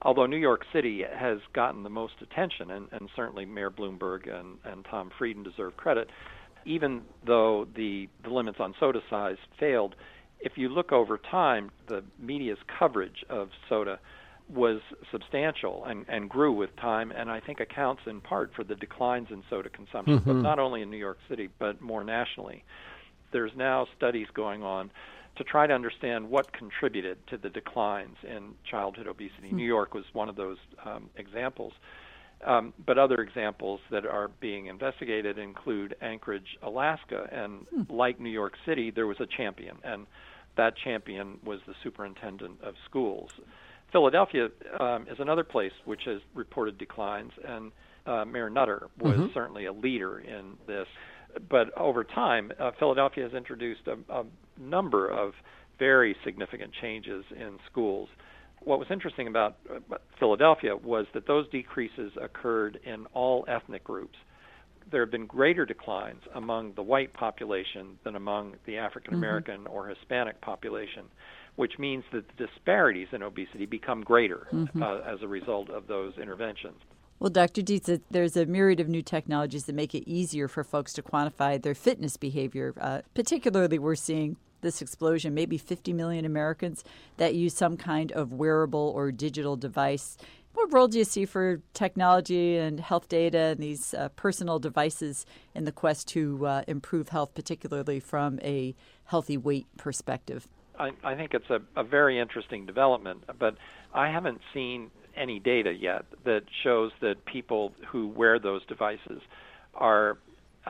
Although 0.00 0.26
New 0.26 0.38
York 0.38 0.64
City 0.72 1.04
has 1.14 1.38
gotten 1.52 1.82
the 1.82 1.90
most 1.90 2.14
attention, 2.22 2.70
and, 2.70 2.88
and 2.92 3.10
certainly 3.14 3.44
Mayor 3.44 3.70
Bloomberg 3.70 4.32
and, 4.32 4.56
and 4.64 4.84
Tom 4.84 5.10
Frieden 5.18 5.42
deserve 5.42 5.76
credit, 5.76 6.08
even 6.64 7.02
though 7.26 7.66
the, 7.74 8.08
the 8.22 8.30
limits 8.30 8.58
on 8.60 8.74
soda 8.78 9.00
size 9.08 9.36
failed, 9.58 9.94
if 10.40 10.52
you 10.56 10.68
look 10.68 10.92
over 10.92 11.18
time, 11.18 11.70
the 11.88 12.04
media's 12.18 12.58
coverage 12.78 13.24
of 13.28 13.48
soda 13.68 13.98
was 14.48 14.80
substantial 15.10 15.84
and, 15.84 16.06
and 16.08 16.30
grew 16.30 16.52
with 16.52 16.74
time, 16.76 17.10
and 17.10 17.30
I 17.30 17.40
think 17.40 17.60
accounts 17.60 18.02
in 18.06 18.20
part 18.20 18.52
for 18.54 18.64
the 18.64 18.74
declines 18.74 19.28
in 19.30 19.42
soda 19.50 19.68
consumption, 19.68 20.18
mm-hmm. 20.18 20.32
but 20.32 20.42
not 20.42 20.58
only 20.58 20.80
in 20.80 20.90
New 20.90 20.96
York 20.96 21.18
City, 21.28 21.48
but 21.58 21.80
more 21.80 22.02
nationally. 22.02 22.64
There's 23.30 23.52
now 23.56 23.86
studies 23.96 24.26
going 24.32 24.62
on 24.62 24.90
to 25.36 25.44
try 25.44 25.66
to 25.66 25.74
understand 25.74 26.30
what 26.30 26.52
contributed 26.52 27.18
to 27.28 27.36
the 27.36 27.50
declines 27.50 28.16
in 28.24 28.54
childhood 28.68 29.06
obesity. 29.06 29.48
Mm-hmm. 29.48 29.56
New 29.56 29.66
York 29.66 29.94
was 29.94 30.04
one 30.12 30.28
of 30.28 30.36
those 30.36 30.56
um, 30.84 31.10
examples. 31.16 31.72
Um, 32.46 32.72
but 32.86 32.98
other 32.98 33.16
examples 33.16 33.80
that 33.90 34.06
are 34.06 34.30
being 34.40 34.66
investigated 34.66 35.38
include 35.38 35.96
Anchorage, 36.00 36.56
Alaska, 36.62 37.26
and 37.32 37.66
hmm. 37.74 37.92
like 37.92 38.20
New 38.20 38.30
York 38.30 38.52
City, 38.64 38.92
there 38.92 39.08
was 39.08 39.18
a 39.20 39.26
champion, 39.36 39.76
and 39.82 40.06
that 40.56 40.74
champion 40.84 41.38
was 41.44 41.60
the 41.66 41.74
superintendent 41.82 42.62
of 42.62 42.74
schools. 42.88 43.30
Philadelphia 43.90 44.48
um, 44.78 45.06
is 45.10 45.18
another 45.18 45.44
place 45.44 45.72
which 45.84 46.02
has 46.04 46.20
reported 46.34 46.78
declines, 46.78 47.32
and 47.44 47.72
uh, 48.06 48.24
Mayor 48.24 48.50
Nutter 48.50 48.88
was 49.00 49.14
mm-hmm. 49.14 49.26
certainly 49.34 49.66
a 49.66 49.72
leader 49.72 50.18
in 50.20 50.54
this. 50.66 50.86
But 51.50 51.76
over 51.76 52.04
time, 52.04 52.52
uh, 52.60 52.70
Philadelphia 52.78 53.24
has 53.24 53.32
introduced 53.32 53.82
a, 53.86 53.96
a 54.12 54.24
number 54.58 55.08
of 55.08 55.32
very 55.78 56.16
significant 56.24 56.72
changes 56.80 57.24
in 57.32 57.58
schools 57.70 58.08
what 58.60 58.78
was 58.78 58.88
interesting 58.90 59.26
about 59.28 59.56
Philadelphia 60.18 60.76
was 60.76 61.06
that 61.14 61.26
those 61.26 61.48
decreases 61.50 62.12
occurred 62.20 62.78
in 62.84 63.06
all 63.14 63.44
ethnic 63.48 63.84
groups. 63.84 64.18
There 64.90 65.02
have 65.02 65.10
been 65.10 65.26
greater 65.26 65.66
declines 65.66 66.22
among 66.34 66.72
the 66.74 66.82
white 66.82 67.12
population 67.12 67.98
than 68.04 68.16
among 68.16 68.56
the 68.66 68.78
African 68.78 69.14
American 69.14 69.60
mm-hmm. 69.60 69.72
or 69.72 69.88
Hispanic 69.88 70.40
population, 70.40 71.04
which 71.56 71.78
means 71.78 72.04
that 72.12 72.24
the 72.28 72.46
disparities 72.46 73.08
in 73.12 73.22
obesity 73.22 73.66
become 73.66 74.02
greater 74.02 74.46
mm-hmm. 74.52 74.82
uh, 74.82 74.98
as 75.00 75.22
a 75.22 75.28
result 75.28 75.68
of 75.70 75.86
those 75.86 76.16
interventions. 76.16 76.80
Well, 77.20 77.30
Dr. 77.30 77.62
Dietz, 77.62 77.90
there's 78.10 78.36
a 78.36 78.46
myriad 78.46 78.78
of 78.78 78.88
new 78.88 79.02
technologies 79.02 79.64
that 79.64 79.74
make 79.74 79.92
it 79.94 80.08
easier 80.08 80.46
for 80.46 80.62
folks 80.62 80.92
to 80.94 81.02
quantify 81.02 81.60
their 81.60 81.74
fitness 81.74 82.16
behavior. 82.16 82.72
Uh, 82.80 83.00
particularly, 83.14 83.78
we're 83.78 83.96
seeing 83.96 84.36
this 84.60 84.82
explosion, 84.82 85.34
maybe 85.34 85.58
50 85.58 85.92
million 85.92 86.24
Americans 86.24 86.84
that 87.16 87.34
use 87.34 87.54
some 87.54 87.76
kind 87.76 88.12
of 88.12 88.32
wearable 88.32 88.92
or 88.94 89.12
digital 89.12 89.56
device. 89.56 90.16
What 90.54 90.72
role 90.72 90.88
do 90.88 90.98
you 90.98 91.04
see 91.04 91.24
for 91.24 91.60
technology 91.72 92.56
and 92.56 92.80
health 92.80 93.08
data 93.08 93.38
and 93.38 93.60
these 93.60 93.94
uh, 93.94 94.08
personal 94.10 94.58
devices 94.58 95.24
in 95.54 95.64
the 95.64 95.72
quest 95.72 96.08
to 96.08 96.46
uh, 96.46 96.62
improve 96.66 97.10
health, 97.10 97.34
particularly 97.34 98.00
from 98.00 98.40
a 98.42 98.74
healthy 99.04 99.36
weight 99.36 99.66
perspective? 99.76 100.48
I, 100.78 100.90
I 101.04 101.14
think 101.14 101.34
it's 101.34 101.50
a, 101.50 101.60
a 101.76 101.84
very 101.84 102.18
interesting 102.18 102.66
development, 102.66 103.24
but 103.38 103.56
I 103.94 104.10
haven't 104.10 104.40
seen 104.54 104.90
any 105.16 105.38
data 105.38 105.72
yet 105.72 106.04
that 106.24 106.42
shows 106.62 106.92
that 107.00 107.24
people 107.24 107.72
who 107.88 108.08
wear 108.08 108.38
those 108.38 108.64
devices 108.66 109.20
are 109.74 110.18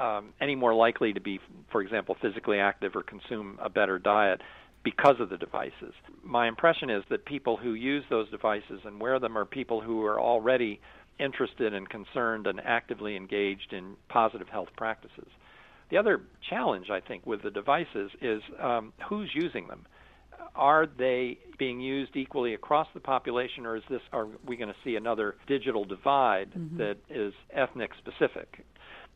um, 0.00 0.32
any 0.40 0.54
more 0.54 0.74
likely 0.74 1.12
to 1.12 1.20
be, 1.20 1.40
for 1.70 1.80
example, 1.80 2.16
physically 2.20 2.58
active 2.58 2.94
or 2.94 3.02
consume 3.02 3.58
a 3.62 3.68
better 3.68 3.98
diet 3.98 4.40
because 4.84 5.16
of 5.20 5.28
the 5.28 5.37
devices. 5.37 5.92
My 6.22 6.48
impression 6.48 6.88
is 6.88 7.02
that 7.11 7.24
people 7.24 7.56
who 7.56 7.74
use 7.74 8.04
those 8.08 8.30
devices 8.30 8.80
and 8.84 9.00
wear 9.00 9.18
them 9.18 9.37
are 9.37 9.44
people 9.44 9.80
who 9.80 10.04
are 10.04 10.20
already 10.20 10.80
interested 11.18 11.74
and 11.74 11.88
concerned 11.88 12.46
and 12.46 12.61
actively 12.64 13.16
engaged 13.16 13.72
in 13.72 13.96
positive 14.08 14.48
health 14.48 14.68
practices. 14.76 15.28
The 15.90 15.96
other 15.96 16.22
challenge, 16.48 16.90
I 16.90 17.00
think, 17.00 17.26
with 17.26 17.42
the 17.42 17.50
devices 17.50 18.11
is 18.20 18.42
um, 18.61 18.92
who's 19.08 19.30
using 19.34 19.66
them. 19.68 19.87
Are 20.54 20.87
they 20.87 21.38
being 21.58 21.80
used 21.80 22.16
equally 22.16 22.54
across 22.54 22.88
the 22.94 23.00
population, 23.00 23.66
or 23.66 23.76
is 23.76 23.82
this? 23.88 24.00
Are 24.12 24.28
we 24.46 24.56
going 24.56 24.68
to 24.68 24.76
see 24.84 24.96
another 24.96 25.37
digital 25.46 25.84
divide 25.84 26.50
mm-hmm. 26.50 26.78
that 26.78 26.96
is 27.08 27.32
ethnic 27.52 27.90
specific? 27.98 28.64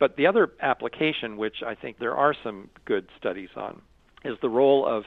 But 0.03 0.17
the 0.17 0.27
other 0.27 0.51
application, 0.59 1.37
which 1.37 1.63
I 1.65 1.75
think 1.75 1.97
there 1.97 2.13
are 2.13 2.35
some 2.43 2.67
good 2.83 3.07
studies 3.17 3.47
on, 3.55 3.81
is 4.25 4.37
the 4.41 4.49
role 4.49 4.85
of 4.85 5.05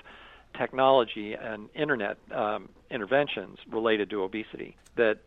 technology 0.56 1.34
and 1.34 1.68
internet 1.74 2.16
um, 2.32 2.70
interventions 2.90 3.58
related 3.70 4.08
to 4.08 4.22
obesity 4.22 4.74
that 4.94 5.18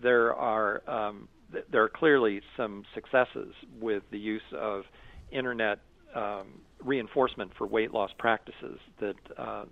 there 0.00 0.32
are 0.32 0.80
um, 0.88 1.26
th- 1.50 1.64
there 1.72 1.82
are 1.82 1.88
clearly 1.88 2.40
some 2.56 2.84
successes 2.94 3.52
with 3.80 4.04
the 4.12 4.18
use 4.20 4.48
of 4.52 4.84
internet 5.32 5.80
um, 6.14 6.46
reinforcement 6.84 7.50
for 7.58 7.66
weight 7.66 7.92
loss 7.92 8.12
practices 8.16 8.78
that 9.00 9.16
uh, 9.36 9.64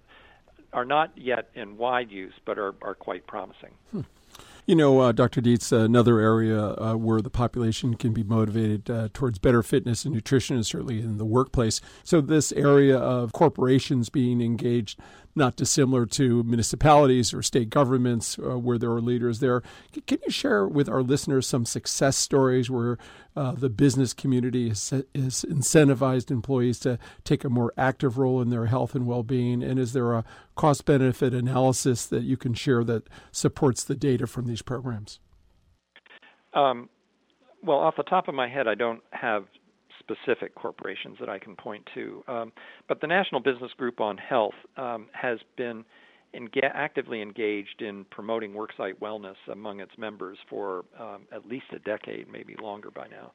are 0.72 0.84
not 0.84 1.16
yet 1.16 1.48
in 1.54 1.76
wide 1.76 2.10
use, 2.10 2.34
but 2.44 2.58
are, 2.58 2.74
are 2.82 2.96
quite 2.96 3.24
promising. 3.28 3.70
Hmm. 3.92 4.00
You 4.66 4.74
know, 4.74 5.00
uh, 5.00 5.12
Dr. 5.12 5.42
Dietz, 5.42 5.72
another 5.72 6.20
area 6.20 6.58
uh, 6.58 6.94
where 6.94 7.20
the 7.20 7.28
population 7.28 7.96
can 7.96 8.14
be 8.14 8.22
motivated 8.22 8.88
uh, 8.88 9.08
towards 9.12 9.38
better 9.38 9.62
fitness 9.62 10.06
and 10.06 10.14
nutrition 10.14 10.56
is 10.56 10.68
certainly 10.68 11.00
in 11.00 11.18
the 11.18 11.26
workplace. 11.26 11.82
So, 12.02 12.22
this 12.22 12.50
area 12.52 12.96
of 12.96 13.32
corporations 13.32 14.08
being 14.08 14.40
engaged 14.40 14.98
not 15.34 15.56
dissimilar 15.56 16.06
to 16.06 16.42
municipalities 16.44 17.34
or 17.34 17.42
state 17.42 17.70
governments 17.70 18.38
uh, 18.38 18.58
where 18.58 18.78
there 18.78 18.90
are 18.90 19.00
leaders 19.00 19.40
there. 19.40 19.62
Can 20.06 20.18
you 20.24 20.30
share 20.30 20.66
with 20.66 20.88
our 20.88 21.02
listeners 21.02 21.46
some 21.46 21.66
success 21.66 22.16
stories 22.16 22.70
where 22.70 22.98
uh, 23.36 23.52
the 23.52 23.68
business 23.68 24.12
community 24.12 24.68
has, 24.68 24.90
has, 24.90 25.44
incentivized 25.48 26.30
employees 26.30 26.78
to 26.80 26.98
take 27.24 27.42
a 27.44 27.50
more 27.50 27.72
active 27.76 28.16
role 28.16 28.40
in 28.40 28.50
their 28.50 28.66
health 28.66 28.94
and 28.94 29.06
well 29.06 29.22
being? 29.22 29.62
And 29.62 29.78
is 29.78 29.92
there 29.92 30.12
a 30.12 30.24
cost 30.54 30.84
benefit 30.84 31.34
analysis 31.34 32.06
that 32.06 32.22
you 32.22 32.36
can 32.36 32.54
share 32.54 32.84
that 32.84 33.08
supports 33.32 33.82
the 33.82 33.96
data 33.96 34.26
from 34.26 34.46
these 34.46 34.62
programs? 34.62 35.18
Um, 36.52 36.88
well, 37.62 37.78
off 37.78 37.96
the 37.96 38.04
top 38.04 38.28
of 38.28 38.34
my 38.34 38.48
head, 38.48 38.68
I 38.68 38.74
don't 38.74 39.02
have 39.10 39.46
specific 40.04 40.54
corporations 40.54 41.16
that 41.20 41.28
I 41.28 41.38
can 41.38 41.56
point 41.56 41.88
to. 41.94 42.22
Um, 42.28 42.52
but 42.88 43.00
the 43.00 43.06
National 43.06 43.40
Business 43.40 43.72
Group 43.76 44.00
on 44.00 44.16
Health 44.18 44.54
um, 44.76 45.06
has 45.12 45.38
been 45.56 45.84
enga- 46.34 46.70
actively 46.74 47.22
engaged 47.22 47.80
in 47.80 48.04
promoting 48.10 48.52
worksite 48.52 48.98
wellness 49.00 49.36
among 49.50 49.80
its 49.80 49.92
members 49.98 50.38
for 50.48 50.84
um, 50.98 51.22
at 51.32 51.46
least 51.46 51.66
a 51.74 51.78
decade, 51.80 52.30
maybe 52.30 52.56
longer 52.60 52.90
by 52.90 53.06
now. 53.08 53.32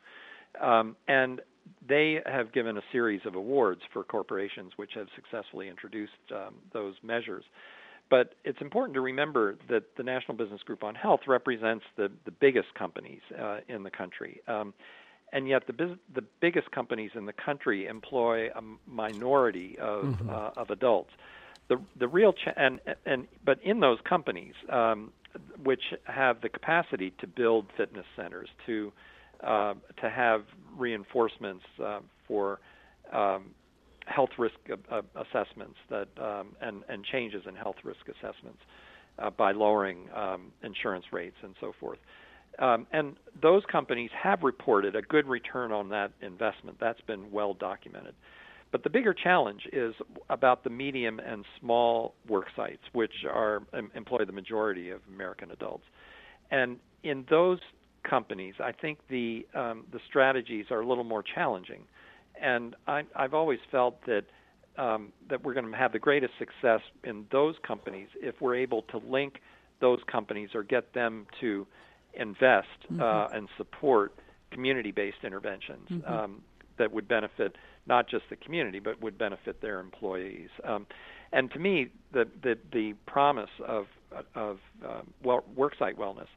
Um, 0.61 0.95
and 1.07 1.41
they 1.87 2.19
have 2.25 2.51
given 2.51 2.77
a 2.77 2.81
series 2.91 3.21
of 3.25 3.35
awards 3.35 3.81
for 3.93 4.03
corporations 4.03 4.73
which 4.75 4.91
have 4.95 5.07
successfully 5.15 5.69
introduced 5.69 6.11
um, 6.33 6.55
those 6.73 6.95
measures. 7.03 7.45
But 8.09 8.33
it's 8.43 8.59
important 8.59 8.95
to 8.95 9.01
remember 9.01 9.55
that 9.69 9.83
the 9.95 10.03
National 10.03 10.35
Business 10.35 10.61
Group 10.63 10.83
on 10.83 10.95
Health 10.95 11.21
represents 11.27 11.85
the, 11.95 12.11
the 12.25 12.31
biggest 12.31 12.73
companies 12.73 13.21
uh, 13.39 13.59
in 13.67 13.83
the 13.83 13.91
country. 13.91 14.41
Um, 14.47 14.73
and 15.31 15.47
yet 15.47 15.67
the 15.67 15.73
biz- 15.73 15.97
the 16.13 16.23
biggest 16.39 16.71
companies 16.71 17.11
in 17.15 17.25
the 17.25 17.33
country 17.33 17.87
employ 17.87 18.49
a 18.49 18.61
minority 18.87 19.77
of 19.79 20.05
mm-hmm. 20.05 20.29
uh, 20.29 20.51
of 20.57 20.69
adults. 20.69 21.11
The 21.67 21.79
the 21.97 22.07
real 22.07 22.33
ch- 22.33 22.55
and 22.55 22.79
and 23.05 23.27
but 23.43 23.61
in 23.63 23.79
those 23.79 23.99
companies, 24.07 24.53
um, 24.69 25.11
which 25.63 25.93
have 26.05 26.41
the 26.41 26.49
capacity 26.49 27.13
to 27.19 27.27
build 27.27 27.67
fitness 27.77 28.05
centers, 28.15 28.49
to 28.65 28.91
uh, 29.43 29.75
to 30.01 30.09
have 30.09 30.43
reinforcements 30.75 31.63
uh, 31.83 31.99
for 32.27 32.59
um, 33.13 33.51
health 34.05 34.31
risk 34.37 34.55
uh, 34.91 35.01
assessments 35.15 35.77
that 35.89 36.07
um, 36.17 36.55
and 36.61 36.83
and 36.89 37.05
changes 37.05 37.43
in 37.47 37.55
health 37.55 37.77
risk 37.83 38.01
assessments 38.07 38.61
uh, 39.19 39.29
by 39.29 39.51
lowering 39.51 40.09
um, 40.15 40.51
insurance 40.63 41.05
rates 41.11 41.37
and 41.43 41.55
so 41.59 41.73
forth. 41.79 41.99
Um, 42.59 42.87
and 42.91 43.15
those 43.41 43.63
companies 43.71 44.09
have 44.21 44.43
reported 44.43 44.95
a 44.95 45.01
good 45.01 45.27
return 45.27 45.71
on 45.71 45.89
that 45.89 46.11
investment. 46.21 46.77
That's 46.79 47.01
been 47.01 47.31
well 47.31 47.53
documented. 47.53 48.13
But 48.71 48.83
the 48.83 48.89
bigger 48.89 49.13
challenge 49.13 49.61
is 49.73 49.95
about 50.29 50.63
the 50.63 50.69
medium 50.69 51.19
and 51.19 51.43
small 51.59 52.13
work 52.27 52.47
sites, 52.55 52.83
which 52.93 53.25
are 53.27 53.63
employ 53.95 54.25
the 54.25 54.31
majority 54.31 54.91
of 54.91 55.01
American 55.07 55.51
adults. 55.51 55.85
And 56.51 56.77
in 57.03 57.25
those 57.29 57.59
companies, 58.07 58.55
I 58.59 58.71
think 58.73 58.99
the 59.09 59.47
um, 59.55 59.85
the 59.91 59.99
strategies 60.07 60.65
are 60.69 60.81
a 60.81 60.87
little 60.87 61.03
more 61.03 61.23
challenging. 61.23 61.83
And 62.39 62.75
I, 62.87 63.03
have 63.15 63.33
always 63.33 63.59
felt 63.71 64.05
that 64.05 64.25
um, 64.77 65.11
that 65.29 65.43
we're 65.43 65.53
going 65.53 65.69
to 65.71 65.77
have 65.77 65.91
the 65.91 65.99
greatest 65.99 66.33
success 66.37 66.81
in 67.03 67.25
those 67.31 67.55
companies 67.65 68.07
if 68.21 68.35
we're 68.39 68.55
able 68.55 68.83
to 68.83 68.97
link 68.97 69.41
those 69.81 69.99
companies 70.11 70.49
or 70.53 70.63
get 70.63 70.93
them 70.93 71.25
to 71.41 71.65
invest 72.13 72.67
mm-hmm. 72.91 73.01
uh, 73.01 73.27
and 73.27 73.47
support 73.57 74.13
community-based 74.51 75.23
interventions 75.23 75.87
mm-hmm. 75.89 76.13
um, 76.13 76.41
that 76.77 76.91
would 76.91 77.07
benefit 77.07 77.55
not 77.85 78.09
just 78.09 78.23
the 78.29 78.35
community 78.35 78.79
but 78.79 79.01
would 79.01 79.17
benefit 79.17 79.61
their 79.61 79.79
employees. 79.79 80.49
Um, 80.63 80.85
and 81.31 81.51
to 81.51 81.59
me, 81.59 81.89
the 82.11 82.27
the, 82.41 82.57
the 82.71 82.93
promise 83.05 83.49
of 83.65 83.85
of 84.35 84.59
uh, 84.85 85.01
well, 85.23 85.43
worksite 85.55 85.95
wellness 85.95 86.27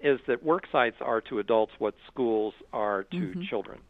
is 0.00 0.20
that 0.26 0.42
work 0.42 0.64
sites 0.70 0.96
are 1.00 1.20
to 1.22 1.38
adults 1.38 1.72
what 1.78 1.94
schools 2.06 2.52
are 2.72 3.04
to 3.04 3.16
mm-hmm. 3.16 3.42
children 3.48 3.80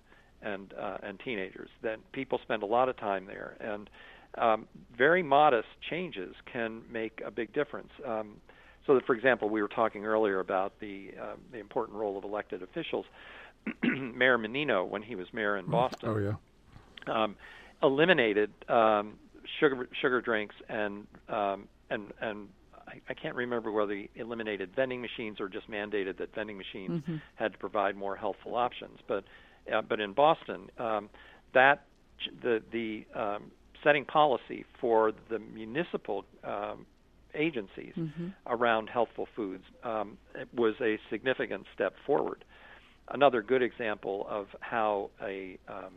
and 0.43 0.73
uh, 0.81 0.99
and 1.03 1.19
teenagers. 1.21 1.71
That 1.83 1.99
people 2.13 2.39
spend 2.43 2.63
a 2.63 2.67
lot 2.67 2.89
of 2.89 2.97
time 2.97 3.27
there, 3.27 3.57
and 3.61 3.91
um, 4.39 4.69
very 4.97 5.23
modest 5.23 5.69
changes 5.91 6.35
can 6.53 6.83
make 6.91 7.21
a 7.25 7.31
big 7.31 7.53
difference. 7.53 7.91
Um, 8.07 8.37
so 8.87 8.95
that, 8.95 9.07
for 9.07 9.15
example, 9.15 9.49
we 9.49 9.63
were 9.63 9.69
talking 9.69 10.05
earlier 10.05 10.41
about 10.41 10.79
the 10.81 11.13
uh, 11.21 11.35
the 11.53 11.59
important 11.59 11.99
role 11.99 12.19
of 12.19 12.25
elected 12.25 12.63
officials. 12.63 13.07
mayor 13.83 14.37
Menino, 14.37 14.85
when 14.85 15.03
he 15.03 15.15
was 15.15 15.27
mayor 15.33 15.57
in 15.57 15.67
mm. 15.67 15.71
Boston, 15.71 16.09
oh 16.09 16.19
yeah, 16.19 17.23
um, 17.23 17.37
eliminated 17.83 18.51
um, 18.69 19.15
sugar 19.59 19.89
sugar 20.01 20.21
drinks 20.21 20.55
and 20.69 21.07
um, 21.29 21.69
and 21.91 22.13
and 22.21 22.49
I, 22.87 23.01
I 23.09 23.15
can't 23.15 23.35
remember 23.35 23.71
whether 23.73 23.95
he 23.95 24.11
eliminated 24.17 24.71
vending 24.75 25.01
machines 25.01 25.41
or 25.41 25.49
just 25.49 25.71
mandated 25.71 26.19
that 26.19 26.35
vending 26.35 26.59
machines 26.59 27.03
mm-hmm. 27.03 27.17
had 27.37 27.53
to 27.53 27.59
provide 27.59 27.97
more 27.97 28.17
healthful 28.17 28.55
options. 28.55 28.99
But 29.07 29.25
uh, 29.73 29.83
but 29.83 30.01
in 30.01 30.13
Boston, 30.13 30.71
um, 30.79 31.09
that 31.53 31.85
the 32.43 32.63
the 32.71 33.05
um, 33.19 33.51
setting 33.83 34.05
policy 34.05 34.65
for 34.81 35.13
the 35.29 35.39
municipal 35.39 36.25
um, 36.43 36.87
agencies 37.35 37.95
mm-hmm. 37.97 38.29
around 38.47 38.89
healthful 38.89 39.29
foods 39.35 39.65
um, 39.83 40.19
was 40.55 40.75
a 40.81 40.99
significant 41.11 41.65
step 41.75 41.95
forward. 42.07 42.45
Another 43.11 43.43
good 43.43 43.63
example 43.63 44.27
of 44.31 44.47
how 44.61 45.11
a 45.23 45.59
um, 45.69 45.93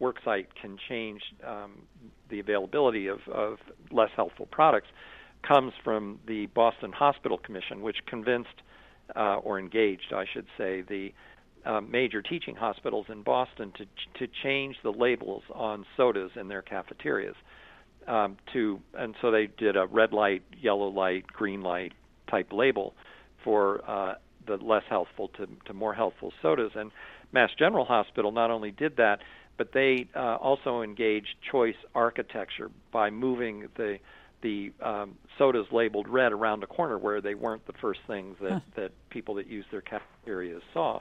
worksite 0.00 0.46
can 0.60 0.78
change 0.88 1.20
um, 1.46 1.82
the 2.30 2.40
availability 2.40 3.08
of, 3.08 3.18
of 3.32 3.58
less 3.90 4.10
healthful 4.16 4.46
products 4.46 4.88
comes 5.46 5.72
from 5.84 6.18
the 6.26 6.46
Boston 6.46 6.92
Hospital 6.92 7.38
Commission, 7.38 7.82
which 7.82 7.96
convinced 8.06 8.48
uh, 9.16 9.36
or 9.36 9.58
engaged, 9.58 10.12
I 10.14 10.24
should 10.32 10.46
say, 10.56 10.82
the 10.82 11.12
uh, 11.64 11.80
major 11.80 12.22
teaching 12.22 12.54
hospitals 12.54 13.06
in 13.10 13.22
Boston 13.22 13.72
to 13.76 13.84
to 14.18 14.32
change 14.42 14.76
the 14.82 14.90
labels 14.90 15.42
on 15.54 15.84
sodas 15.96 16.30
in 16.36 16.48
their 16.48 16.62
cafeterias 16.62 17.36
um, 18.06 18.36
to, 18.52 18.80
and 18.94 19.14
so 19.20 19.30
they 19.30 19.48
did 19.58 19.76
a 19.76 19.86
red 19.86 20.12
light, 20.12 20.42
yellow 20.60 20.88
light, 20.88 21.26
green 21.26 21.62
light 21.62 21.92
type 22.30 22.52
label 22.52 22.94
for 23.44 23.82
uh, 23.88 24.14
the 24.46 24.56
less 24.56 24.82
healthful 24.88 25.28
to, 25.28 25.48
to 25.66 25.74
more 25.74 25.94
healthful 25.94 26.32
sodas. 26.42 26.72
And 26.74 26.90
Mass 27.32 27.50
General 27.58 27.84
Hospital 27.84 28.32
not 28.32 28.50
only 28.50 28.70
did 28.70 28.96
that, 28.96 29.20
but 29.56 29.72
they 29.72 30.08
uh, 30.16 30.36
also 30.36 30.82
engaged 30.82 31.28
choice 31.50 31.76
architecture 31.94 32.70
by 32.92 33.10
moving 33.10 33.68
the 33.76 33.98
the 34.42 34.72
um, 34.82 35.18
sodas 35.36 35.66
labeled 35.70 36.08
red 36.08 36.32
around 36.32 36.60
the 36.60 36.66
corner 36.66 36.96
where 36.96 37.20
they 37.20 37.34
weren't 37.34 37.66
the 37.66 37.74
first 37.74 38.00
things 38.06 38.36
that, 38.40 38.52
huh. 38.52 38.60
that 38.74 38.92
people 39.10 39.34
that 39.34 39.46
used 39.46 39.68
their 39.70 39.82
cafeterias 39.82 40.62
saw. 40.72 41.00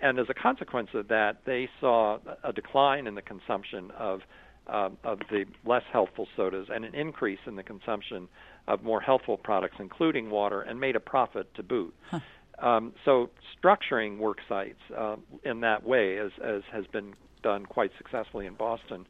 And 0.00 0.20
as 0.20 0.26
a 0.30 0.34
consequence 0.34 0.90
of 0.94 1.08
that, 1.08 1.38
they 1.44 1.68
saw 1.80 2.18
a 2.44 2.52
decline 2.52 3.06
in 3.06 3.16
the 3.16 3.22
consumption 3.22 3.90
of 3.98 4.20
uh, 4.70 4.90
of 5.04 5.18
the 5.30 5.44
less 5.64 5.82
healthful 5.92 6.28
sodas 6.36 6.68
and 6.72 6.84
an 6.84 6.94
increase 6.94 7.40
in 7.46 7.56
the 7.56 7.62
consumption 7.62 8.28
of 8.68 8.82
more 8.82 9.00
healthful 9.00 9.36
products, 9.36 9.76
including 9.78 10.30
water, 10.30 10.60
and 10.62 10.78
made 10.80 10.96
a 10.96 11.00
profit 11.00 11.52
to 11.54 11.62
boot. 11.62 11.94
Huh. 12.10 12.20
Um, 12.60 12.92
so 13.04 13.30
structuring 13.56 14.18
work 14.18 14.38
sites 14.48 14.80
uh, 14.96 15.16
in 15.44 15.60
that 15.60 15.84
way, 15.84 16.18
as, 16.18 16.30
as 16.42 16.62
has 16.72 16.86
been 16.86 17.14
done 17.42 17.64
quite 17.66 17.90
successfully 17.96 18.46
in 18.46 18.54
Boston, 18.54 19.06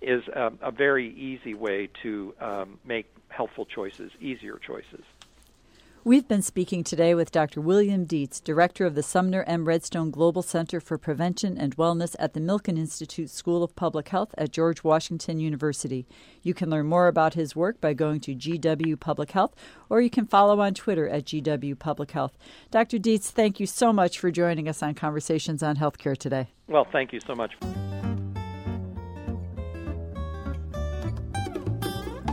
is 0.00 0.26
a, 0.28 0.52
a 0.62 0.70
very 0.70 1.14
easy 1.14 1.54
way 1.54 1.88
to 2.02 2.34
um, 2.40 2.78
make 2.84 3.06
healthful 3.28 3.66
choices, 3.66 4.10
easier 4.20 4.58
choices. 4.58 5.04
We've 6.06 6.28
been 6.28 6.42
speaking 6.42 6.84
today 6.84 7.14
with 7.14 7.32
Dr. 7.32 7.62
William 7.62 8.04
Dietz, 8.04 8.38
Director 8.38 8.84
of 8.84 8.94
the 8.94 9.02
Sumner 9.02 9.42
M. 9.44 9.64
Redstone 9.64 10.10
Global 10.10 10.42
Center 10.42 10.78
for 10.78 10.98
Prevention 10.98 11.56
and 11.56 11.74
Wellness 11.78 12.14
at 12.18 12.34
the 12.34 12.40
Milken 12.40 12.76
Institute 12.76 13.30
School 13.30 13.62
of 13.62 13.74
Public 13.74 14.10
Health 14.10 14.34
at 14.36 14.52
George 14.52 14.84
Washington 14.84 15.40
University. 15.40 16.06
You 16.42 16.52
can 16.52 16.68
learn 16.68 16.88
more 16.88 17.08
about 17.08 17.32
his 17.32 17.56
work 17.56 17.80
by 17.80 17.94
going 17.94 18.20
to 18.20 18.34
GW 18.34 19.00
Public 19.00 19.30
Health, 19.30 19.54
or 19.88 20.02
you 20.02 20.10
can 20.10 20.26
follow 20.26 20.60
on 20.60 20.74
Twitter 20.74 21.08
at 21.08 21.24
GW 21.24 21.78
Public 21.78 22.10
Health. 22.10 22.36
Dr. 22.70 22.98
Dietz, 22.98 23.30
thank 23.30 23.58
you 23.58 23.66
so 23.66 23.90
much 23.90 24.18
for 24.18 24.30
joining 24.30 24.68
us 24.68 24.82
on 24.82 24.92
Conversations 24.92 25.62
on 25.62 25.76
Healthcare 25.76 26.18
today. 26.18 26.50
Well, 26.68 26.86
thank 26.92 27.14
you 27.14 27.20
so 27.26 27.34
much. 27.34 27.54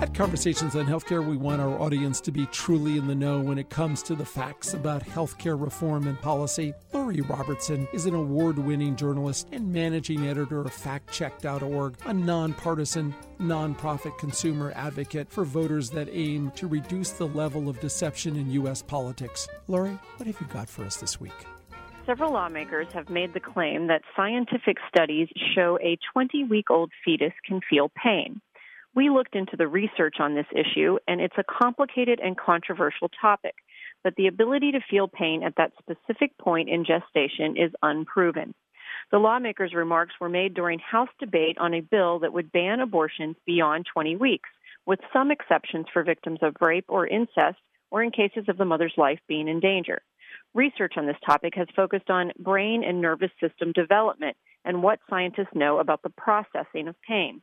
At 0.02 0.16
Conversations 0.16 0.76
on 0.76 0.88
Healthcare, 0.88 1.24
we 1.24 1.38
want 1.38 1.62
our 1.62 1.80
audience 1.80 2.20
to 2.22 2.32
be 2.32 2.48
truly 2.48 2.98
in 2.98 3.06
the 3.06 3.14
know 3.14 3.40
when 3.40 3.60
it 3.60 3.70
comes 3.70 4.02
to 4.02 4.16
the 4.16 4.26
facts 4.26 4.74
about 4.74 5.04
healthcare 5.04 5.62
reform 5.62 6.08
and 6.08 6.20
policy. 6.20 6.74
Lori 6.92 7.22
Robertson 7.22 7.88
is 7.94 8.08
an 8.08 8.16
award 8.16 8.58
winning 8.58 8.96
journalist 8.96 9.48
and 9.52 9.72
managing 9.72 10.28
editor 10.28 10.62
of 10.62 10.74
FactCheck.org, 10.74 11.98
a 12.08 12.14
nonpartisan, 12.16 13.14
nonprofit 13.40 14.18
consumer 14.18 14.74
advocate 14.76 15.32
for 15.32 15.46
voters 15.46 15.92
that 15.92 16.10
aim 16.12 16.50
to 16.56 16.66
reduce 16.66 17.12
the 17.12 17.28
level 17.28 17.70
of 17.70 17.80
deception 17.80 18.36
in 18.38 18.50
U.S. 18.54 18.82
politics. 18.82 19.48
Lori, 19.68 20.00
what 20.18 20.26
have 20.26 20.42
you 20.42 20.48
got 20.48 20.68
for 20.68 20.84
us 20.84 20.98
this 20.98 21.22
week? 21.22 21.46
Several 22.08 22.34
lawmakers 22.34 22.88
have 22.94 23.12
made 23.12 23.36
the 23.36 23.40
claim 23.40 23.86
that 23.86 24.02
scientific 24.16 24.78
studies 24.90 25.28
show 25.54 25.78
a 25.84 25.96
20 26.12 26.46
week 26.46 26.72
old 26.72 26.92
fetus 27.06 27.34
can 27.46 27.62
feel 27.70 27.92
pain. 28.04 28.42
We 28.94 29.10
looked 29.10 29.36
into 29.36 29.56
the 29.56 29.70
research 29.70 30.16
on 30.20 30.36
this 30.36 30.48
issue, 30.52 30.98
and 31.08 31.22
it's 31.22 31.38
a 31.38 31.44
complicated 31.44 32.20
and 32.22 32.38
controversial 32.38 33.10
topic, 33.22 33.56
but 34.04 34.16
the 34.18 34.28
ability 34.28 34.74
to 34.74 34.82
feel 34.90 35.08
pain 35.08 35.44
at 35.44 35.56
that 35.56 35.72
specific 35.80 36.38
point 36.38 36.68
in 36.68 36.84
gestation 36.84 37.56
is 37.56 37.72
unproven. 37.82 38.54
The 39.12 39.20
lawmakers' 39.20 39.74
remarks 39.74 40.14
were 40.20 40.28
made 40.28 40.54
during 40.54 40.80
House 40.80 41.10
debate 41.20 41.58
on 41.58 41.74
a 41.74 41.82
bill 41.82 42.20
that 42.20 42.34
would 42.34 42.52
ban 42.52 42.82
abortions 42.82 43.38
beyond 43.46 43.86
20 43.94 44.18
weeks, 44.18 44.50
with 44.86 45.00
some 45.14 45.32
exceptions 45.32 45.86
for 45.94 46.04
victims 46.04 46.40
of 46.42 46.56
rape 46.60 46.86
or 46.90 47.08
incest 47.08 47.60
or 47.92 48.04
in 48.04 48.12
cases 48.12 48.46
of 48.50 48.58
the 48.58 48.66
mother's 48.66 48.94
life 48.98 49.20
being 49.28 49.48
in 49.48 49.62
danger. 49.62 50.02
Research 50.54 50.94
on 50.98 51.06
this 51.06 51.20
topic 51.26 51.54
has 51.56 51.68
focused 51.76 52.10
on 52.10 52.34
brain 52.40 52.84
and 52.84 53.00
nervous 53.00 53.32
system 53.40 53.72
development 53.72 54.36
and 54.66 54.84
what 54.84 55.00
scientists 55.10 55.56
know 55.56 55.80
about 55.80 56.02
the 56.04 56.10
processing 56.10 56.90
of 56.90 57.02
pain. 57.08 57.42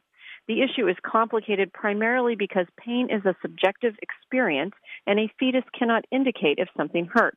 The 0.49 0.63
issue 0.63 0.89
is 0.89 0.97
complicated 1.05 1.73
primarily 1.75 2.35
because 2.35 2.67
pain 2.79 3.09
is 3.11 3.25
a 3.27 3.37
subjective 3.43 3.95
experience 4.01 4.73
and 5.07 5.21
a 5.21 5.31
fetus 5.39 5.65
cannot 5.79 6.07
indicate 6.11 6.59
if 6.59 6.69
something 6.75 7.11
hurts. 7.13 7.37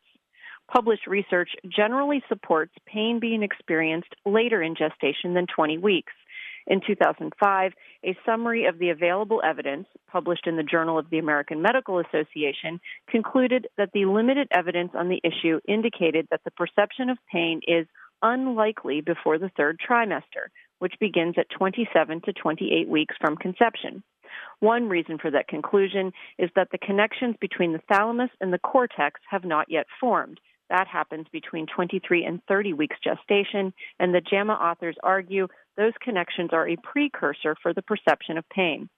Published 0.73 1.07
research 1.07 1.49
generally 1.67 2.23
supports 2.29 2.71
pain 2.85 3.19
being 3.19 3.43
experienced 3.43 4.15
later 4.25 4.61
in 4.63 4.75
gestation 4.75 5.33
than 5.33 5.45
20 5.53 5.77
weeks. 5.79 6.13
In 6.67 6.79
2005, 6.85 7.73
a 8.05 8.17
summary 8.25 8.65
of 8.65 8.79
the 8.79 8.89
available 8.89 9.41
evidence, 9.43 9.87
published 10.09 10.47
in 10.47 10.55
the 10.55 10.63
Journal 10.63 10.97
of 10.97 11.09
the 11.09 11.17
American 11.17 11.61
Medical 11.61 11.99
Association, 11.99 12.79
concluded 13.09 13.67
that 13.77 13.89
the 13.93 14.05
limited 14.05 14.47
evidence 14.51 14.91
on 14.95 15.09
the 15.09 15.19
issue 15.23 15.59
indicated 15.67 16.27
that 16.31 16.41
the 16.45 16.51
perception 16.51 17.09
of 17.09 17.17
pain 17.29 17.59
is 17.67 17.87
unlikely 18.21 19.01
before 19.01 19.37
the 19.37 19.49
third 19.57 19.79
trimester, 19.85 20.47
which 20.81 20.95
begins 20.99 21.35
at 21.37 21.47
27 21.51 22.21
to 22.21 22.33
28 22.33 22.89
weeks 22.89 23.15
from 23.21 23.37
conception. 23.37 24.01
One 24.61 24.89
reason 24.89 25.19
for 25.19 25.29
that 25.29 25.47
conclusion 25.47 26.11
is 26.39 26.49
that 26.55 26.69
the 26.71 26.79
connections 26.79 27.35
between 27.39 27.71
the 27.71 27.83
thalamus 27.87 28.31
and 28.41 28.51
the 28.51 28.57
cortex 28.57 29.21
have 29.29 29.45
not 29.45 29.69
yet 29.69 29.85
formed. 29.99 30.39
That 30.69 30.87
happens 30.87 31.27
between 31.31 31.67
23 31.67 32.25
and 32.25 32.41
30 32.47 32.73
weeks 32.73 32.95
gestation, 33.03 33.73
and 33.99 34.11
the 34.11 34.21
JAMA 34.21 34.53
authors 34.53 34.95
argue 35.03 35.47
those 35.77 35.93
connections 36.01 36.49
are 36.51 36.67
a 36.67 36.77
precursor 36.77 37.55
for 37.61 37.75
the 37.75 37.83
perception 37.83 38.39
of 38.39 38.49
pain. 38.49 38.89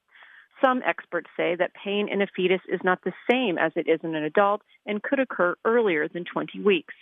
Some 0.63 0.81
experts 0.85 1.29
say 1.35 1.55
that 1.55 1.71
pain 1.83 2.07
in 2.07 2.21
a 2.21 2.27
fetus 2.33 2.61
is 2.69 2.79
not 2.81 2.99
the 3.03 3.11
same 3.29 3.57
as 3.57 3.73
it 3.75 3.89
is 3.89 3.99
in 4.03 4.15
an 4.15 4.23
adult 4.23 4.61
and 4.85 5.03
could 5.03 5.19
occur 5.19 5.55
earlier 5.65 6.07
than 6.07 6.23
20 6.23 6.61
weeks 6.61 6.93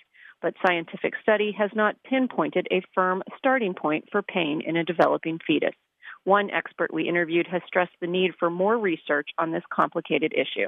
but 0.41 0.55
scientific 0.65 1.13
study 1.21 1.51
has 1.57 1.69
not 1.75 1.95
pinpointed 2.03 2.67
a 2.71 2.81
firm 2.93 3.23
starting 3.37 3.73
point 3.73 4.05
for 4.11 4.21
pain 4.21 4.61
in 4.65 4.75
a 4.75 4.83
developing 4.83 5.39
fetus. 5.45 5.75
One 6.23 6.51
expert 6.51 6.93
we 6.93 7.07
interviewed 7.07 7.47
has 7.47 7.61
stressed 7.65 7.95
the 7.99 8.07
need 8.07 8.31
for 8.39 8.49
more 8.49 8.77
research 8.77 9.29
on 9.37 9.51
this 9.51 9.63
complicated 9.73 10.33
issue. 10.33 10.67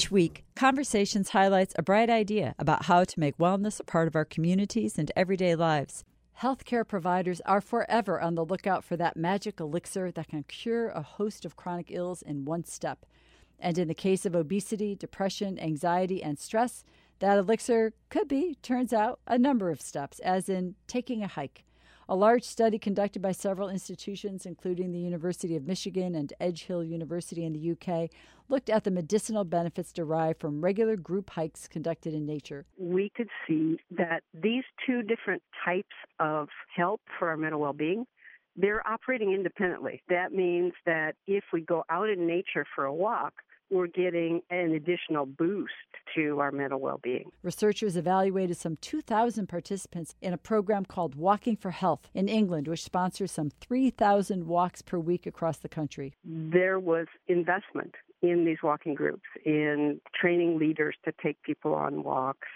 Each 0.00 0.10
week, 0.10 0.44
Conversations 0.56 1.28
highlights 1.28 1.74
a 1.76 1.82
bright 1.82 2.08
idea 2.08 2.54
about 2.58 2.86
how 2.86 3.04
to 3.04 3.20
make 3.20 3.36
wellness 3.36 3.80
a 3.80 3.84
part 3.84 4.08
of 4.08 4.16
our 4.16 4.24
communities 4.24 4.98
and 4.98 5.12
everyday 5.14 5.54
lives. 5.54 6.04
Healthcare 6.40 6.88
providers 6.88 7.42
are 7.44 7.60
forever 7.60 8.18
on 8.18 8.34
the 8.34 8.42
lookout 8.42 8.82
for 8.82 8.96
that 8.96 9.14
magic 9.14 9.60
elixir 9.60 10.10
that 10.12 10.28
can 10.28 10.44
cure 10.44 10.88
a 10.88 11.02
host 11.02 11.44
of 11.44 11.54
chronic 11.54 11.88
ills 11.90 12.22
in 12.22 12.46
one 12.46 12.64
step. 12.64 13.04
And 13.58 13.76
in 13.76 13.88
the 13.88 13.94
case 13.94 14.24
of 14.24 14.34
obesity, 14.34 14.94
depression, 14.94 15.58
anxiety, 15.58 16.22
and 16.22 16.38
stress, 16.38 16.82
that 17.18 17.36
elixir 17.36 17.92
could 18.08 18.26
be, 18.26 18.56
turns 18.62 18.94
out, 18.94 19.20
a 19.26 19.36
number 19.36 19.68
of 19.68 19.82
steps, 19.82 20.18
as 20.20 20.48
in 20.48 20.76
taking 20.86 21.22
a 21.22 21.28
hike. 21.28 21.64
A 22.10 22.16
large 22.16 22.42
study 22.42 22.76
conducted 22.76 23.22
by 23.22 23.30
several 23.30 23.68
institutions, 23.68 24.44
including 24.44 24.90
the 24.90 24.98
University 24.98 25.54
of 25.54 25.64
Michigan 25.64 26.16
and 26.16 26.32
Edge 26.40 26.64
Hill 26.64 26.82
University 26.82 27.44
in 27.44 27.52
the 27.52 27.70
UK, 27.70 28.10
looked 28.48 28.68
at 28.68 28.82
the 28.82 28.90
medicinal 28.90 29.44
benefits 29.44 29.92
derived 29.92 30.40
from 30.40 30.60
regular 30.60 30.96
group 30.96 31.30
hikes 31.30 31.68
conducted 31.68 32.12
in 32.12 32.26
nature. 32.26 32.66
We 32.76 33.12
could 33.16 33.28
see 33.46 33.78
that 33.92 34.24
these 34.34 34.64
two 34.84 35.02
different 35.02 35.44
types 35.64 35.94
of 36.18 36.48
help 36.74 37.00
for 37.16 37.28
our 37.28 37.36
mental 37.36 37.60
well 37.60 37.72
being 37.72 38.06
they're 38.56 38.86
operating 38.86 39.32
independently. 39.32 40.02
That 40.08 40.32
means 40.32 40.72
that 40.84 41.14
if 41.28 41.44
we 41.52 41.60
go 41.60 41.84
out 41.88 42.10
in 42.10 42.26
nature 42.26 42.66
for 42.74 42.84
a 42.84 42.92
walk, 42.92 43.32
we're 43.70 43.86
getting 43.86 44.42
an 44.50 44.72
additional 44.72 45.26
boost 45.26 45.72
to 46.14 46.40
our 46.40 46.50
mental 46.50 46.80
well 46.80 47.00
being. 47.02 47.30
Researchers 47.42 47.96
evaluated 47.96 48.56
some 48.56 48.76
2,000 48.76 49.48
participants 49.48 50.14
in 50.20 50.32
a 50.32 50.38
program 50.38 50.84
called 50.84 51.14
Walking 51.14 51.56
for 51.56 51.70
Health 51.70 52.08
in 52.14 52.28
England, 52.28 52.68
which 52.68 52.82
sponsors 52.82 53.32
some 53.32 53.50
3,000 53.60 54.46
walks 54.46 54.82
per 54.82 54.98
week 54.98 55.26
across 55.26 55.58
the 55.58 55.68
country. 55.68 56.14
There 56.24 56.78
was 56.78 57.06
investment 57.28 57.94
in 58.22 58.44
these 58.44 58.58
walking 58.62 58.94
groups, 58.94 59.24
in 59.44 60.00
training 60.14 60.58
leaders 60.58 60.96
to 61.04 61.12
take 61.22 61.42
people 61.42 61.74
on 61.74 62.02
walks, 62.02 62.48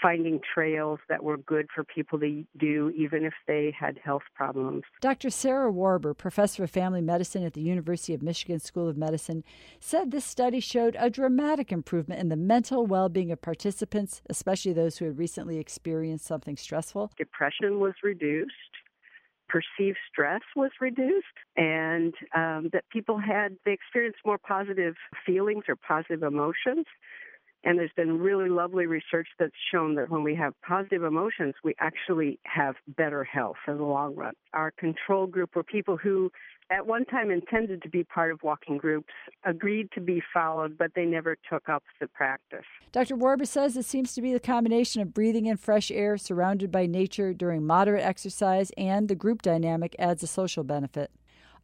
finding 0.00 0.40
trails 0.54 0.98
that 1.08 1.22
were 1.22 1.36
good 1.36 1.66
for 1.74 1.84
people 1.84 2.18
to 2.20 2.44
do 2.58 2.92
even 2.96 3.24
if 3.24 3.34
they 3.46 3.74
had 3.78 3.98
health 4.02 4.22
problems. 4.34 4.82
Dr. 5.00 5.30
Sarah 5.30 5.72
Warber, 5.72 6.16
professor 6.16 6.64
of 6.64 6.70
family 6.70 7.00
medicine 7.00 7.44
at 7.44 7.54
the 7.54 7.60
University 7.60 8.14
of 8.14 8.22
Michigan 8.22 8.60
School 8.60 8.88
of 8.88 8.96
Medicine, 8.96 9.44
said 9.78 10.10
this 10.10 10.24
study 10.24 10.60
showed 10.60 10.96
a 10.98 11.10
dramatic 11.10 11.72
improvement 11.72 12.20
in 12.20 12.28
the 12.28 12.36
mental 12.36 12.86
well 12.86 13.08
being 13.08 13.30
of 13.30 13.40
participants, 13.40 14.22
especially 14.28 14.72
those 14.72 14.98
who 14.98 15.04
had 15.04 15.18
recently 15.18 15.58
experienced 15.58 16.26
something 16.26 16.56
stressful. 16.56 17.10
Depression 17.16 17.80
was 17.80 17.94
reduced 18.02 18.52
perceived 19.50 19.98
stress 20.10 20.40
was 20.54 20.70
reduced 20.80 21.26
and 21.56 22.14
um, 22.36 22.70
that 22.72 22.84
people 22.90 23.18
had 23.18 23.56
they 23.64 23.72
experienced 23.72 24.20
more 24.24 24.38
positive 24.38 24.94
feelings 25.26 25.64
or 25.68 25.74
positive 25.76 26.22
emotions 26.22 26.86
and 27.64 27.78
there's 27.78 27.92
been 27.96 28.18
really 28.18 28.48
lovely 28.48 28.86
research 28.86 29.28
that's 29.38 29.52
shown 29.72 29.94
that 29.96 30.10
when 30.10 30.22
we 30.22 30.34
have 30.34 30.54
positive 30.66 31.04
emotions, 31.04 31.54
we 31.62 31.74
actually 31.78 32.38
have 32.44 32.74
better 32.96 33.24
health 33.24 33.56
in 33.68 33.76
the 33.76 33.84
long 33.84 34.14
run. 34.14 34.32
Our 34.54 34.70
control 34.70 35.26
group 35.26 35.54
were 35.54 35.62
people 35.62 35.96
who, 35.96 36.30
at 36.70 36.86
one 36.86 37.04
time 37.04 37.30
intended 37.30 37.82
to 37.82 37.88
be 37.88 38.04
part 38.04 38.32
of 38.32 38.42
walking 38.42 38.78
groups, 38.78 39.12
agreed 39.44 39.90
to 39.92 40.00
be 40.00 40.22
followed, 40.32 40.78
but 40.78 40.92
they 40.94 41.04
never 41.04 41.36
took 41.50 41.68
up 41.68 41.82
the 42.00 42.08
practice. 42.08 42.64
Dr. 42.92 43.16
Warber 43.16 43.46
says 43.46 43.76
it 43.76 43.84
seems 43.84 44.14
to 44.14 44.22
be 44.22 44.32
the 44.32 44.40
combination 44.40 45.02
of 45.02 45.12
breathing 45.12 45.46
in 45.46 45.56
fresh 45.56 45.90
air 45.90 46.16
surrounded 46.16 46.70
by 46.70 46.86
nature 46.86 47.34
during 47.34 47.66
moderate 47.66 48.04
exercise 48.04 48.70
and 48.78 49.08
the 49.08 49.14
group 49.14 49.42
dynamic 49.42 49.94
adds 49.98 50.22
a 50.22 50.26
social 50.26 50.64
benefit. 50.64 51.10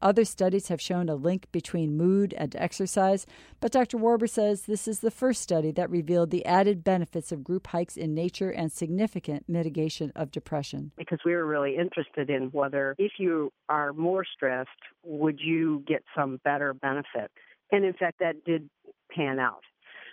Other 0.02 0.24
studies 0.24 0.68
have 0.68 0.80
shown 0.80 1.08
a 1.08 1.14
link 1.14 1.46
between 1.52 1.96
mood 1.96 2.34
and 2.36 2.54
exercise, 2.56 3.26
but 3.60 3.72
Dr. 3.72 3.98
Warber 3.98 4.28
says 4.28 4.62
this 4.62 4.86
is 4.86 5.00
the 5.00 5.10
first 5.10 5.42
study 5.42 5.70
that 5.72 5.90
revealed 5.90 6.30
the 6.30 6.44
added 6.44 6.84
benefits 6.84 7.32
of 7.32 7.44
group 7.44 7.68
hikes 7.68 7.96
in 7.96 8.14
nature 8.14 8.50
and 8.50 8.70
significant 8.70 9.48
mitigation 9.48 10.12
of 10.14 10.30
depression. 10.30 10.92
Because 10.96 11.20
we 11.24 11.34
were 11.34 11.46
really 11.46 11.76
interested 11.76 12.30
in 12.30 12.48
whether, 12.52 12.94
if 12.98 13.12
you 13.18 13.52
are 13.68 13.92
more 13.92 14.24
stressed, 14.24 14.70
would 15.04 15.40
you 15.40 15.82
get 15.86 16.04
some 16.16 16.40
better 16.44 16.74
benefit? 16.74 17.30
And 17.72 17.84
in 17.84 17.94
fact, 17.94 18.18
that 18.20 18.44
did 18.44 18.68
pan 19.10 19.38
out 19.38 19.62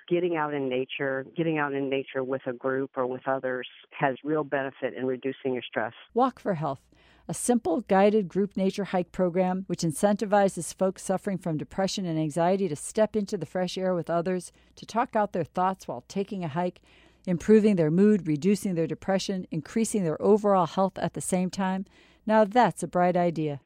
getting 0.07 0.35
out 0.35 0.53
in 0.53 0.69
nature, 0.69 1.25
getting 1.35 1.57
out 1.57 1.73
in 1.73 1.89
nature 1.89 2.23
with 2.23 2.41
a 2.45 2.53
group 2.53 2.91
or 2.95 3.05
with 3.05 3.27
others 3.27 3.67
has 3.91 4.15
real 4.23 4.43
benefit 4.43 4.93
in 4.93 5.05
reducing 5.05 5.53
your 5.53 5.63
stress. 5.63 5.93
Walk 6.13 6.39
for 6.39 6.55
Health, 6.55 6.81
a 7.27 7.33
simple 7.33 7.81
guided 7.81 8.27
group 8.27 8.57
nature 8.57 8.85
hike 8.85 9.11
program 9.11 9.63
which 9.67 9.81
incentivizes 9.81 10.73
folks 10.75 11.03
suffering 11.03 11.37
from 11.37 11.57
depression 11.57 12.05
and 12.05 12.19
anxiety 12.19 12.67
to 12.67 12.75
step 12.75 13.15
into 13.15 13.37
the 13.37 13.45
fresh 13.45 13.77
air 13.77 13.93
with 13.93 14.09
others, 14.09 14.51
to 14.75 14.85
talk 14.85 15.15
out 15.15 15.33
their 15.33 15.43
thoughts 15.43 15.87
while 15.87 16.03
taking 16.07 16.43
a 16.43 16.49
hike, 16.49 16.81
improving 17.25 17.75
their 17.75 17.91
mood, 17.91 18.27
reducing 18.27 18.75
their 18.75 18.87
depression, 18.87 19.47
increasing 19.51 20.03
their 20.03 20.21
overall 20.21 20.67
health 20.67 20.97
at 20.97 21.13
the 21.13 21.21
same 21.21 21.49
time. 21.49 21.85
Now 22.25 22.43
that's 22.43 22.83
a 22.83 22.87
bright 22.87 23.15
idea. 23.15 23.61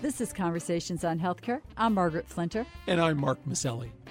This 0.00 0.20
is 0.20 0.34
Conversations 0.34 1.02
on 1.02 1.18
Healthcare. 1.18 1.62
I'm 1.78 1.94
Margaret 1.94 2.28
Flinter. 2.28 2.66
And 2.86 3.00
I'm 3.00 3.18
Mark 3.18 3.38
Masselli. 3.48 3.90